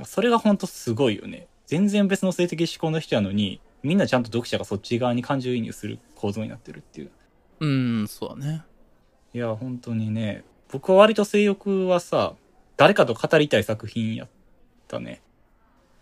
[0.05, 1.49] それがほんとすごいよね。
[1.67, 7.11] 全然別の性的思考の人やのに、みんなちゃんと読者がそっち側に感情移入する構造になってるっていう。
[7.61, 8.65] うんそうだね
[9.35, 12.35] いや、本当にね、僕は割と性欲はさ、
[12.77, 14.29] 誰かと語りたい作品やっ
[14.89, 15.23] たね。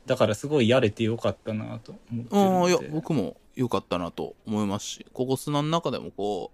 [0.06, 2.72] だからすごいやれてよかったなと思ってるああい。
[2.72, 6.50] や僕も良かったなと思いますしここ砂の中でもこ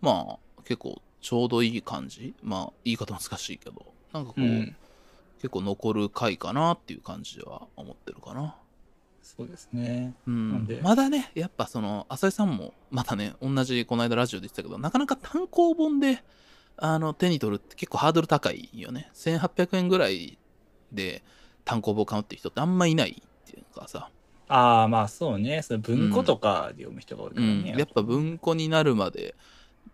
[0.00, 2.34] うまあ結構ちょうどいい感じ？
[2.42, 4.76] まあ言い方難しいけどなんかこう、うん。
[5.38, 8.56] 結構残る回かなっていう感じでは思ってるかな
[9.22, 10.14] そうですね。
[10.26, 16.24] うんまだねやっぱその浅井さんもまたね同じこの間ラジオで言ってたけどなかなか単行本で
[16.76, 20.38] あの手に取るって結構ハードル高いよね1800円ぐらい
[20.92, 21.22] で
[21.64, 24.10] 単行本を買うって人ってあんまいないっていうかさ
[24.48, 25.62] ああ、まあそうね。
[25.62, 27.74] その文庫とかで読む人が多いからうん、ね。
[27.76, 29.34] やっぱ文庫になるまで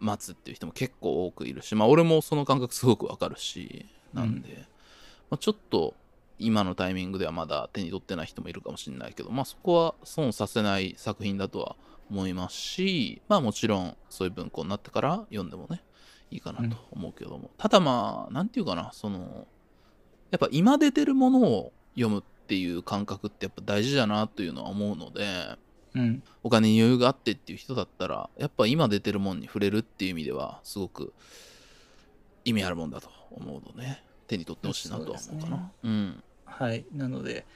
[0.01, 4.67] 待つっていう人も結構多くいるし、まあ俺もその感覚すごくわかるし、なんで、
[5.31, 5.95] まあ、ちょっと
[6.39, 11.77] 今のタイミングではまだ手に取ってない人もいるかもしれないけど、まあそこは損させない作品だとは
[12.11, 15.83] 思いますし、まあもちろんそういう文庫になってから読んでもね、
[16.31, 19.47] いいかなと思うけども、ただまあ、なんていうかな、その、
[20.31, 25.25] やっぱ今出てるものを読むっていう感覚ってやっぱ大事だなというのは思うので、
[25.95, 26.23] うん。
[26.43, 31.13] お金に余裕があってっていう人だったら、やっぱ今出てるもんに触れるっていう意味では、すごく
[32.45, 35.57] 意味あるもんだと思うので、手に取ってほしいなとは思うかな。
[35.57, 36.25] そうねうん。
[36.45, 36.85] はい。
[36.93, 37.47] なので、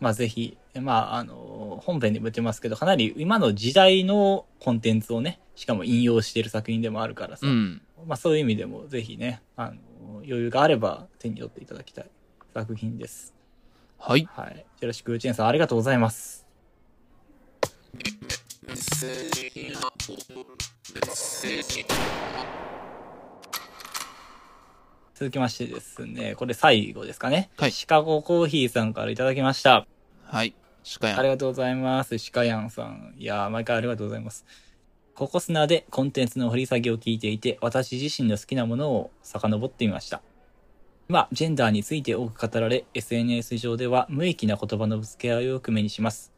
[0.00, 7.82] まあぜひ、まああの、本編でも言ってますけど、かなり今の時代のコンテンツをね、しかも引用している作品でもあるからさ、うん。
[8.06, 9.76] まあそういう意味でもぜひね、あの、
[10.18, 12.10] 余裕があれば手に取っていただきたい
[12.54, 13.34] 作品です。
[13.98, 14.28] はい。
[14.30, 14.64] はい。
[14.80, 16.47] よろしく、チェーンさんありがとうございます。
[25.14, 27.50] 続きましてですね、これ最後ですかね。
[27.56, 29.86] はいシカゴコーヒーさんからいただきました。
[30.22, 30.54] はい。
[31.00, 31.18] 鹿やん。
[31.18, 32.18] ありがとうございます。
[32.18, 33.14] シカヤンさん。
[33.16, 34.44] いやー、毎回ありがとうございます。
[35.14, 40.20] ココスナでコンテンツの掘り下げを聞いていて、私自身の好きなものを遡ってみました。
[41.08, 46.37] 今、ジェンダーについて多く語られ、SNS 上では無益な言葉のぶつけ合いをよく目にします。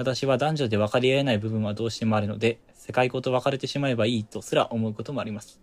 [0.00, 5.60] 私は男女で分かり合えない部分はどうしてもあるので、世界ごと別れてしまえばいいとすら思うこともあります。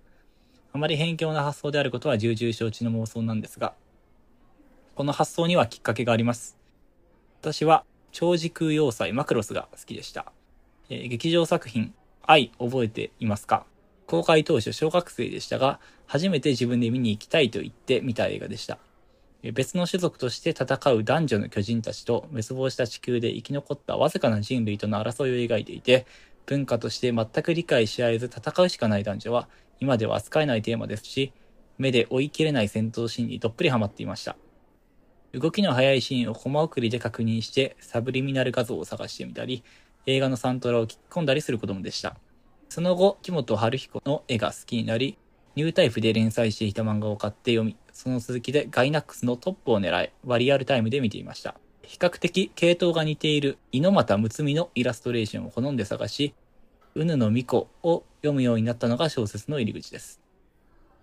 [0.73, 3.73] あまり偏境な発想であることは重々承知の妄想なんですが、
[4.93, 6.56] この発想にはきっかけがあります。
[7.41, 10.32] 私は超時空要塞マクロスが好きでした。
[10.89, 13.65] えー劇場作品、愛覚えていますか？
[14.06, 18.78] 公開当初小学生でしたが、初めて自分で見に行きたいと言って見た映画でした。
[19.52, 26.06] 別の種族として戦う男女の巨人たちと滅亡した地球で生き残ったわずかな人類との争いを描いていて、
[26.46, 31.34] 文化として全く理解し合えず戦うしかない男女は、今では扱えないテーマですし、
[31.78, 34.36] 目で追い切れない戦闘シーンにどっぷりハマっていました。
[35.34, 39.64] 動きの速いシーンをコマ送りで確認してサブリミナル画像を探してみたり、
[40.06, 42.16] 映画のサントラを聞き込んだりすることもでした。
[42.70, 45.18] その後、木本春彦の絵が好きになり、
[45.58, 51.56] ニュータイプで連載していた漫画を買って読み、その続きでガイナックスのトップを狙い、ワリアルタイムで見ていました。
[51.82, 56.36] 比較的系統が似ている猪俣睦美のイラストレーションを好んで探し、
[56.93, 60.22] うぬの巫女を読むようになったのが小説の入り口です。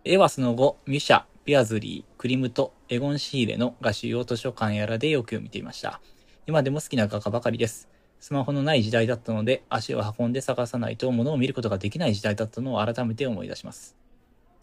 [0.05, 6.00] 絵はその後、ミュシャ、ビアズリー、クリムト、エゴン・シーレの画集用図書館やらでよく見ていました。
[6.46, 7.88] 今でも好きな画家ばかりです。
[8.21, 13.96] スマホのない時代だったので、足を運んで探さないと物を見ることができない時代だったのを改めて思い出します。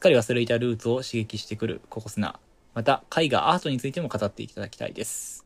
[0.02, 2.40] すっかり忘れたルーツを刺激してくるココスナ。
[2.74, 5.46] また、絵画、アートについても語っていただきたいです。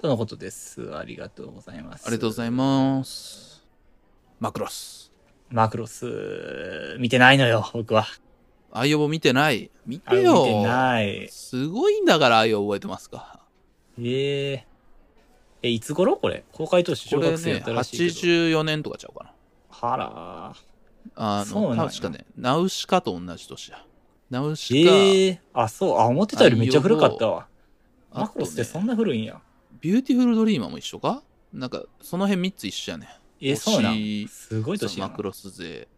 [0.00, 0.96] とのことです。
[0.96, 2.06] ありがとうございます。
[2.06, 3.62] ありがとうございます。
[4.40, 5.12] マクロス。
[5.50, 8.06] マクロス、見てないのよ、僕は。
[8.72, 9.70] アイオボ見てない？
[9.84, 10.44] 見てよ。
[10.44, 11.28] てない。
[11.28, 13.40] すごいんだから、アイオボ覚えてますか。
[14.00, 14.66] ええ
[15.64, 16.44] え、いつ頃これ？
[16.52, 18.10] 公開当初小学生やったらしいけど。
[18.10, 19.32] 84年とかちゃうかな。
[19.68, 20.54] はら
[21.14, 23.84] あの、そうなんや確かね、ナウシカと同じ年や。
[24.30, 25.98] ナウシカ、ええあ、そう。
[25.98, 27.46] あ、思ってたよりめっちゃ古かったわ。
[28.12, 29.40] あマクロスってそんな古いんや。
[29.80, 31.22] ビューティフルドリーマーも一緒か？
[31.52, 33.08] なんか、その辺3つ一緒やね。
[33.40, 34.28] えー、そうなん？
[34.28, 35.88] すごい年やマクロス勢。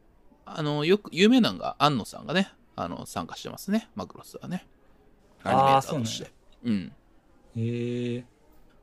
[0.45, 3.89] あの、よく、有名なのが、庵野さんがね、あの、参加してますね。
[3.95, 4.67] マクロスはね。
[5.45, 6.33] アニメーターとして。
[6.65, 6.93] うん。
[7.57, 8.25] へえ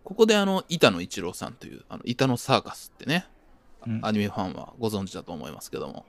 [0.03, 3.27] ここであの、板野一郎さんという、あの、板野サーカスってね、
[3.87, 6.05] うんアニメファンはご存知だと思いますけども、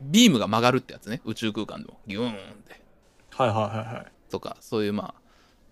[0.00, 2.32] ビームが曲がるってやつね、宇宙空間でも、ギューンっ
[2.66, 2.80] て。
[3.30, 4.12] はいはいはいはい。
[4.30, 5.22] とか、そういうまあ、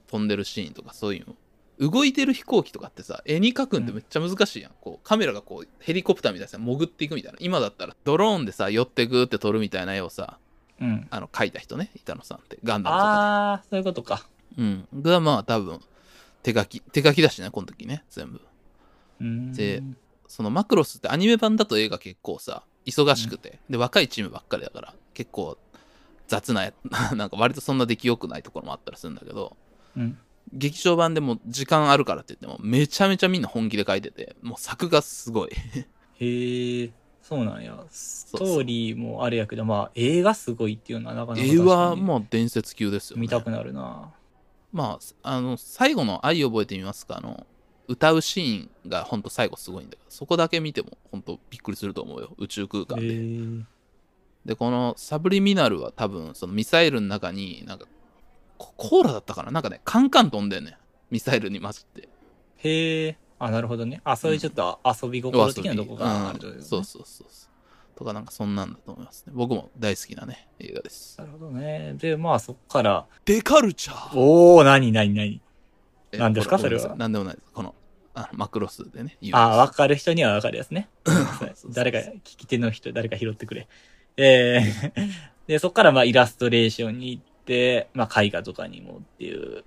[0.08, 1.34] 飛んでるシーンとか、そういうの。
[1.90, 4.72] 動いてる飛行機とかってさ、絵に描くんってめっちゃ難しいやん。
[4.80, 7.38] こう、カメラがこう、ヘリコプターみたいなさ、潜っていくみたいな。
[7.40, 10.38] 今だったら、ドローンでさ、寄ってぐーって撮るみたいな絵をさ、
[10.80, 11.06] うん。
[11.10, 14.24] あの、描いた人ね、板野さんって、ガンダムとかああ、そういうことか。
[14.56, 14.62] で。
[14.62, 14.88] うん。
[15.02, 15.80] が、まあ、多分、
[16.44, 18.40] 手書き、手書きだしね、この時ね、全部。
[19.20, 19.52] うーん。
[19.52, 19.82] で
[20.26, 25.56] そのマクロスってアニメ版だと映画結構さ、忙しくて、で、若いチームばっかりだから、結構
[26.26, 26.72] 雑なや、
[27.14, 29.56] なんか割とそんな出来良くないところもあったりするんだけど、
[29.96, 30.18] うん。
[30.52, 35.50] 劇場版でも時間あるからって言っても、めちゃめちゃみんな本気で書いてて、もう作がすごい。
[36.20, 36.90] へえ、
[37.22, 37.82] そうなんや。
[37.90, 43.22] ストーリーもあれやけど、まあ、映画すごいっていうのはなかなか絵は確かにもう伝説級ですよ、ね。
[43.22, 44.12] 見たくなるな。
[44.72, 47.46] まあ、あの、最後の愛覚えてみますか、あの、
[47.88, 53.14] 歌うシーンがほんと最後すごいんだけど、そこだけ見てもほんとびっくりすると思うよ、宇宙空間へで。
[53.14, 53.64] え。
[54.46, 57.86] で、このサブリミナルは多分、そのミサイルの中に、なんか、
[58.58, 59.50] ココーラだったかな？
[59.50, 60.74] なんかね、カンカン飛んでんねん。
[61.10, 62.08] ミサイルに混じって。
[62.58, 63.16] へえ。
[63.38, 64.00] あ、なるほどね。
[64.04, 67.98] あ、そういうちょっと遊び心的なとこがあるという、ねうんそうそうそうそう。
[67.98, 69.32] とかなんかそんなんだと思いますね。
[69.34, 71.18] 僕も大好きなね、映画です。
[71.18, 71.94] なるほどね。
[71.94, 75.40] で、まあそっから、デカルチャーおー、なになになに
[76.12, 76.58] え何ですか？
[76.58, 77.50] それはなんでもないです。
[77.52, 77.74] この、
[78.14, 80.88] あマクロスでね、言うあ、わかる人にはわかるやつね。
[81.70, 83.66] 誰か、聞き手の人、誰か拾ってくれ。
[84.16, 84.92] えー、
[85.48, 89.64] で、そっからまあイラストレーションに行って、まあ絵画とかにもっていう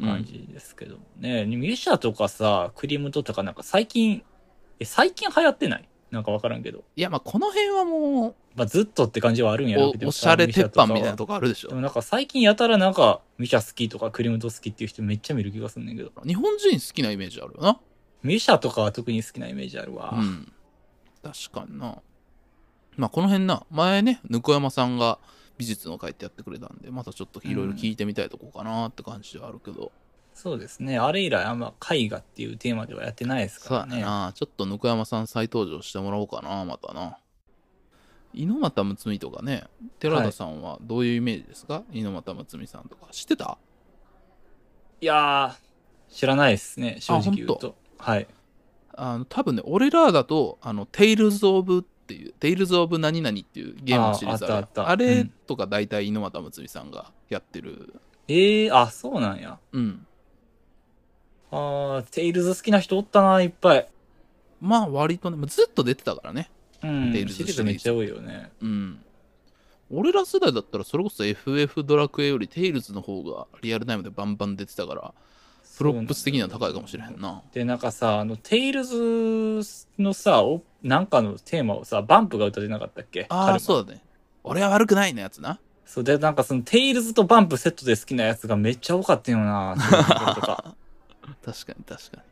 [0.00, 1.44] 感じですけどもね。
[1.44, 4.22] ミシャとかさ、クリムトとかなんか最近、
[4.78, 5.86] え、最近流行ってない？
[6.10, 6.82] なんかわからんけど。
[6.96, 11.68] いや、まあこの辺はもまあずっとって感じはあるんやろうけう、どおおしゃれ鉄板みたいなととこあるでしょ。
[11.68, 16.10] でもなんか最近やたらなんか、ミシャ好きとかクリムト好きっていう人めっちゃ見る気がすんねんけど。
[16.26, 17.78] 日本人好きなイメージあるよな。
[18.22, 20.14] ミシャとかは特に好きなイメージあるわ。
[20.14, 20.52] うん。
[21.22, 21.98] 確かにな。
[22.96, 25.18] まあこの辺な、前ね、ぬこ山さんが
[25.58, 29.92] 美術の会ってやってくれたんで、またちょっといろいろ聞いてみたいとこかなって感じではあるけど、
[30.32, 30.98] そうですね。
[30.98, 34.00] あれ以来あんま絵画っていうテーマではやってないですそうからね。
[34.00, 34.32] だな。
[34.34, 37.18] ちょっとぬこ山さん再登場してもらおうかな、またな。
[38.32, 39.64] 猪俣睦美とかね、
[39.98, 43.08] 寺田さんはどういうイメージですか、いのまたむつみさんとか。
[43.10, 43.58] 知ってた？
[45.00, 46.98] いやー、知らないですね。
[47.00, 47.74] 正直言うと。
[48.00, 48.26] はい。
[48.94, 57.94] あの、多分ね、俺らだと、あの、テイルズ・オブっていう、テイルズ・オブ何々っていうゲームのシリーズあるああったあれうんとか大体いのまたむつみさんがやってる。
[58.28, 59.58] ええー、あ、そうなんや。
[59.72, 60.06] うん。
[61.50, 63.88] あー、テイルズ好きな人おったな、いっぱい。
[64.60, 66.50] まあ割とね、まあずっと出てたからね。
[66.82, 67.12] うん。
[67.12, 68.50] テイルズシリーズめっちゃ多いよね。
[68.60, 69.00] うん。
[69.92, 75.14] 俺ら世代だったらそれこそ FF ドラクエよりテイルズの方がリアルタイムでバンバン出てたから、
[75.80, 77.40] プロップス的には高いかもしれへんな。
[77.54, 79.62] で、なんかさ、あの、テイルズ
[79.98, 83.24] のさ、おなんかのテーマをさ、バンプが歌ってなかったっけ？
[83.30, 84.02] ああ、そうだね。
[84.44, 85.58] 俺は悪くないのやつな。
[85.86, 90.74] そうで、なんかその、テイルズとバンプセットで好きなやつがめっちゃ多かったよな、か。
[91.42, 92.22] 確かに確かに。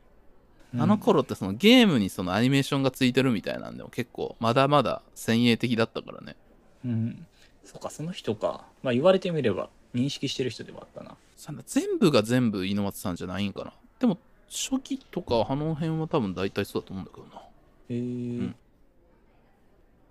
[0.75, 6.37] うんあの頃ってそのゲームにそのアニメーションがついてるみたいなんでも結構まだまだ先鋭的だったからね。
[6.85, 7.27] うん。
[7.65, 8.67] そうか、その人か。
[8.83, 11.17] まあ言われてみれば、認識してる人ではあったな。
[11.39, 13.73] さ全部が全部猪俣さんじゃないんかな。
[14.01, 14.19] でも
[14.49, 17.41] 初期とかあの辺は多分大体そうだと思うんだけどな。
[17.41, 17.43] へ
[17.91, 18.57] えーん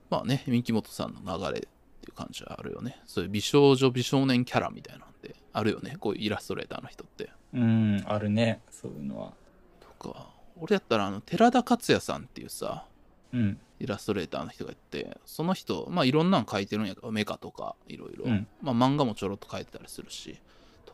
[0.10, 1.68] まあね、三木本さんの流れってい
[2.10, 3.02] う感じはあるよね。
[3.06, 5.98] そういう美少女美少年キャラみたいなんであるよね。
[6.00, 7.30] こういうイラストレーターの人って。
[7.54, 9.34] うん、あるね、そういうのは。
[9.82, 12.86] とか、俺やったらあの寺田克也さんっていうさ、
[13.34, 13.60] うん。
[13.80, 18.26] イラストレーターの人がいて、その人、まあいろんなの描いてるんやけど、メカとかいろいろ。
[18.26, 20.40] うんまあ漫画もちょろっと描いてたりするし、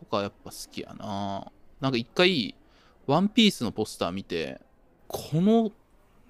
[0.03, 2.55] とかやっぱ好きやななんか一回、
[3.07, 4.61] ワンピースのポスター見て、
[5.07, 5.71] この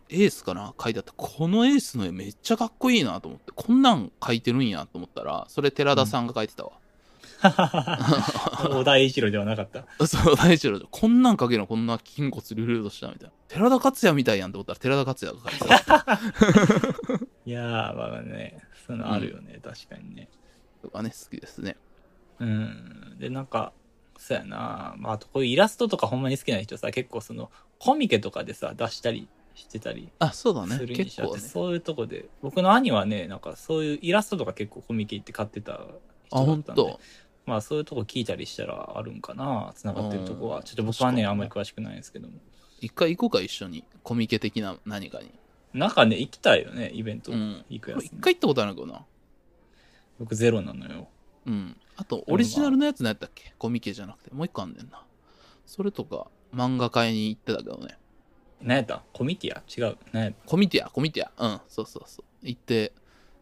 [0.10, 1.14] エースかな書いてあった。
[1.16, 6.72] このエースの絵めっちゃかっこいいなと思って、こんなん描いてるんやと思ったら、それ寺田さんが描いてたわ。
[7.44, 9.86] 小田栄一郎ではなかった。
[10.08, 10.88] そう、大丈夫。
[10.90, 13.34] こんなん描けるのこんな筋骨隆々としたみたいな。
[13.48, 17.26] 寺田克也みたいやんと思ったら寺田克也が描いてた。
[17.46, 20.30] いやー、まあね、そのあるよね、確かにね。
[20.82, 21.78] とかね、好きですね。
[22.40, 23.16] うん。
[23.20, 23.74] で、なんか、
[24.18, 30.82] そうやなまあ、あとこういうイラストとかほんまに好きな人さ、結構その、コミケとかでさ、出したりしてたりあ、そうだねす。
[30.86, 31.42] るに結しちゃって、構ね。
[31.42, 35.88] そういうとこで、僕の兄はね、なんかそういうイラストとか結構コミケ行って買ってたあ、
[36.30, 37.00] 人だったんで、と。
[37.46, 40.58] まあそういうとこ聞いたりしたらあるんかな繋がってるとこは。
[40.60, 42.36] うんちょっと僕はね、あんまり詳しくないんですけども。
[42.80, 43.84] 一回行こうか、一緒に。
[44.04, 45.32] コミケ的な何かに。
[45.74, 47.32] なんかね、行きたいよね、イベント。
[47.32, 47.66] うん。
[47.70, 48.18] 行くやつ、これ一ね。
[48.22, 49.06] 回行ったことあるけどな。
[50.20, 51.08] 僕ゼロなのよ。
[51.48, 51.76] うん。
[51.96, 53.54] あと、オリジナルのやつ何やったっけ？
[53.58, 55.04] コミケじゃなくて、もう一個あんねんな。
[55.66, 57.98] それとか、漫画会に行ってたけどね。
[58.62, 59.04] 何やった？
[59.14, 59.62] コミティア？
[59.68, 59.98] 違う。
[60.12, 60.48] 何やった？
[60.48, 61.32] コミティア、コミティア？
[61.54, 62.26] うん、そうそうそう。
[62.42, 62.94] 行って、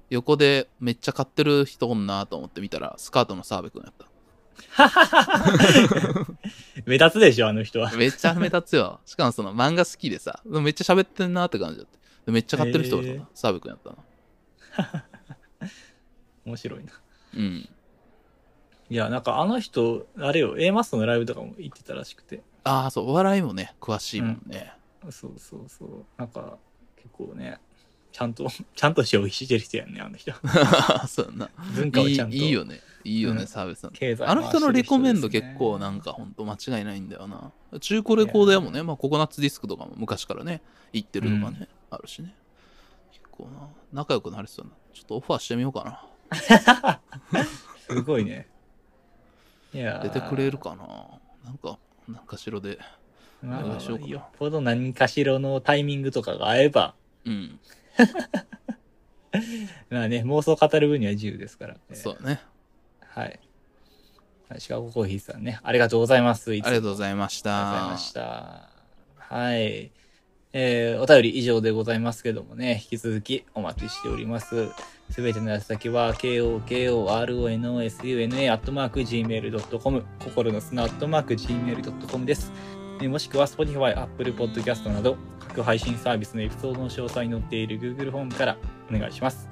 [0.10, 4.06] 横でめっちゃ買ってる人おんなと思って見たら、スカートの澤部くんやった。
[6.86, 7.92] 目立つでしょ、あの人は。
[7.94, 9.00] めっちゃ目立つよ。
[9.06, 11.98] しかもその漫画好きでさ、めっちゃ喋ってんなって感じだって。
[12.26, 15.06] でめっちゃ買ってる人おるへーから、澤部くんやったな。
[16.46, 16.92] 面白いな。
[17.36, 17.70] うん。
[18.92, 22.42] いや、なんかあの人、あれよ、A マストのライブとかも行ってたらしくて。
[22.66, 24.74] ああ、そう、お笑いもね、詳しいもんね。
[25.10, 25.90] そうそうそう。
[26.18, 26.58] なんか、
[26.98, 27.62] 結構ね、
[28.12, 30.34] ちゃんと、 ちゃんと消費してる人やんね、あの人。
[31.08, 31.50] そうやな。
[31.74, 32.36] 文化をいいちゃんと。
[32.36, 32.82] いいよね。
[33.06, 33.92] いいよね、うん澤部さん。
[33.92, 37.54] 経済あの人のレコメンド結構ななんかほんと間違いないんだよな。
[37.80, 40.62] 中古レコード屋もね、まあココナッツディスクとかも昔からね、
[40.92, 42.36] 行ってるとかね、あるしね。
[43.14, 44.72] 結構な、仲良くなれてたな。
[44.94, 47.00] ちょっとオファーしてみようかな。
[47.88, 48.50] すごいね。
[49.74, 50.86] いやー出てくれるかな？
[51.46, 52.78] なんか、なんかしろで。
[53.42, 56.94] まあお願いしようかなよっぽど何かしらのタイミングとかが合えば、
[57.26, 57.60] うん。
[59.90, 61.78] まあね、妄想語る分には自由ですから。
[61.94, 62.42] そうね。
[63.08, 63.40] はい。
[64.58, 66.52] シカゴコーヒーさんね、ありがとうございます。
[66.52, 67.98] ありがとうございましありがとうございたま。
[67.98, 68.70] した。
[69.18, 69.92] はい。
[70.54, 74.70] えー、お便り以上でございますけどもね、引き続きお待ちしております。
[75.10, 82.52] すべてのやつ先は、KOKORONOSUNA アットマーク Gmail.com、心の砂アットマーク Gmail.com です。
[83.02, 88.58] もしくは Spotify、Apple Podcast など、各配信サービスのエピソードの詳細に載っている Google フォームから
[88.90, 89.50] お願いします。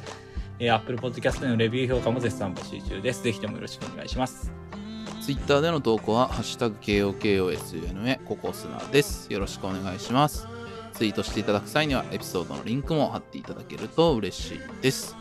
[0.59, 3.23] えー、Apple Podcast のレビュー評価も絶賛募集中です。
[3.23, 4.51] ぜひともよろしくお願いします。
[5.21, 9.31] ツイッターでの投稿は、ハッシュタグ KOKOSUNA ココスナです。
[9.31, 10.48] よろしくお願いします。
[10.99, 15.15] ツイートしていただく際には、エピソードのリンクも貼っていただけると嬉しいです。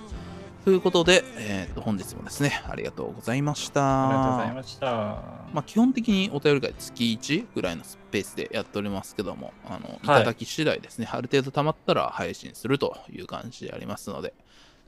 [0.65, 4.09] ということで、えーと本日もですね、ありがとうございました。
[4.09, 4.87] ありがとうございました。
[4.87, 14.35] まあ、基本的にお便り会月1ぐらいのスペースでやっておりますけども、あのいただき次第ですね、ある程度溜まったら配信するという感じでありますので、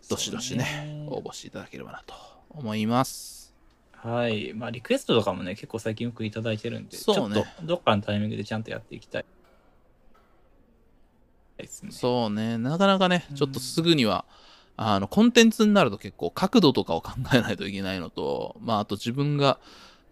[0.09, 2.15] どしどしね、応募していただければなと
[2.51, 3.55] 思います。
[3.93, 4.55] はい。
[4.55, 9.25] まあ、リクエストとかもね、結構最近よくいただいてるんで、そうねちょっと、どっかのタイミングでちゃんとやっていきたい。
[11.63, 11.93] ですね。
[11.93, 14.25] そうね、なかなかねう、んちょっとすぐには、
[14.77, 19.59] あの、コンテンツになると結構角度とかを考えないといけないのと、まあ、あと自分が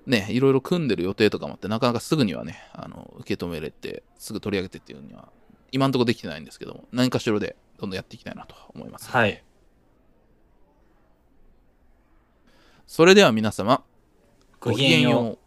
[0.09, 5.29] ね、いろいろ組んでる予定とかもあって、なかなかすぐにはね、あの、受け止めれて、すぐ取り上げてっていうには、
[5.71, 9.11] 今んところできてないんですけども、何かしらでどんどんやっていきたいなと思います。
[9.11, 9.45] はい。
[12.87, 13.85] それでは皆様、
[14.61, 15.25] ごきげんよう。
[15.33, 15.39] う。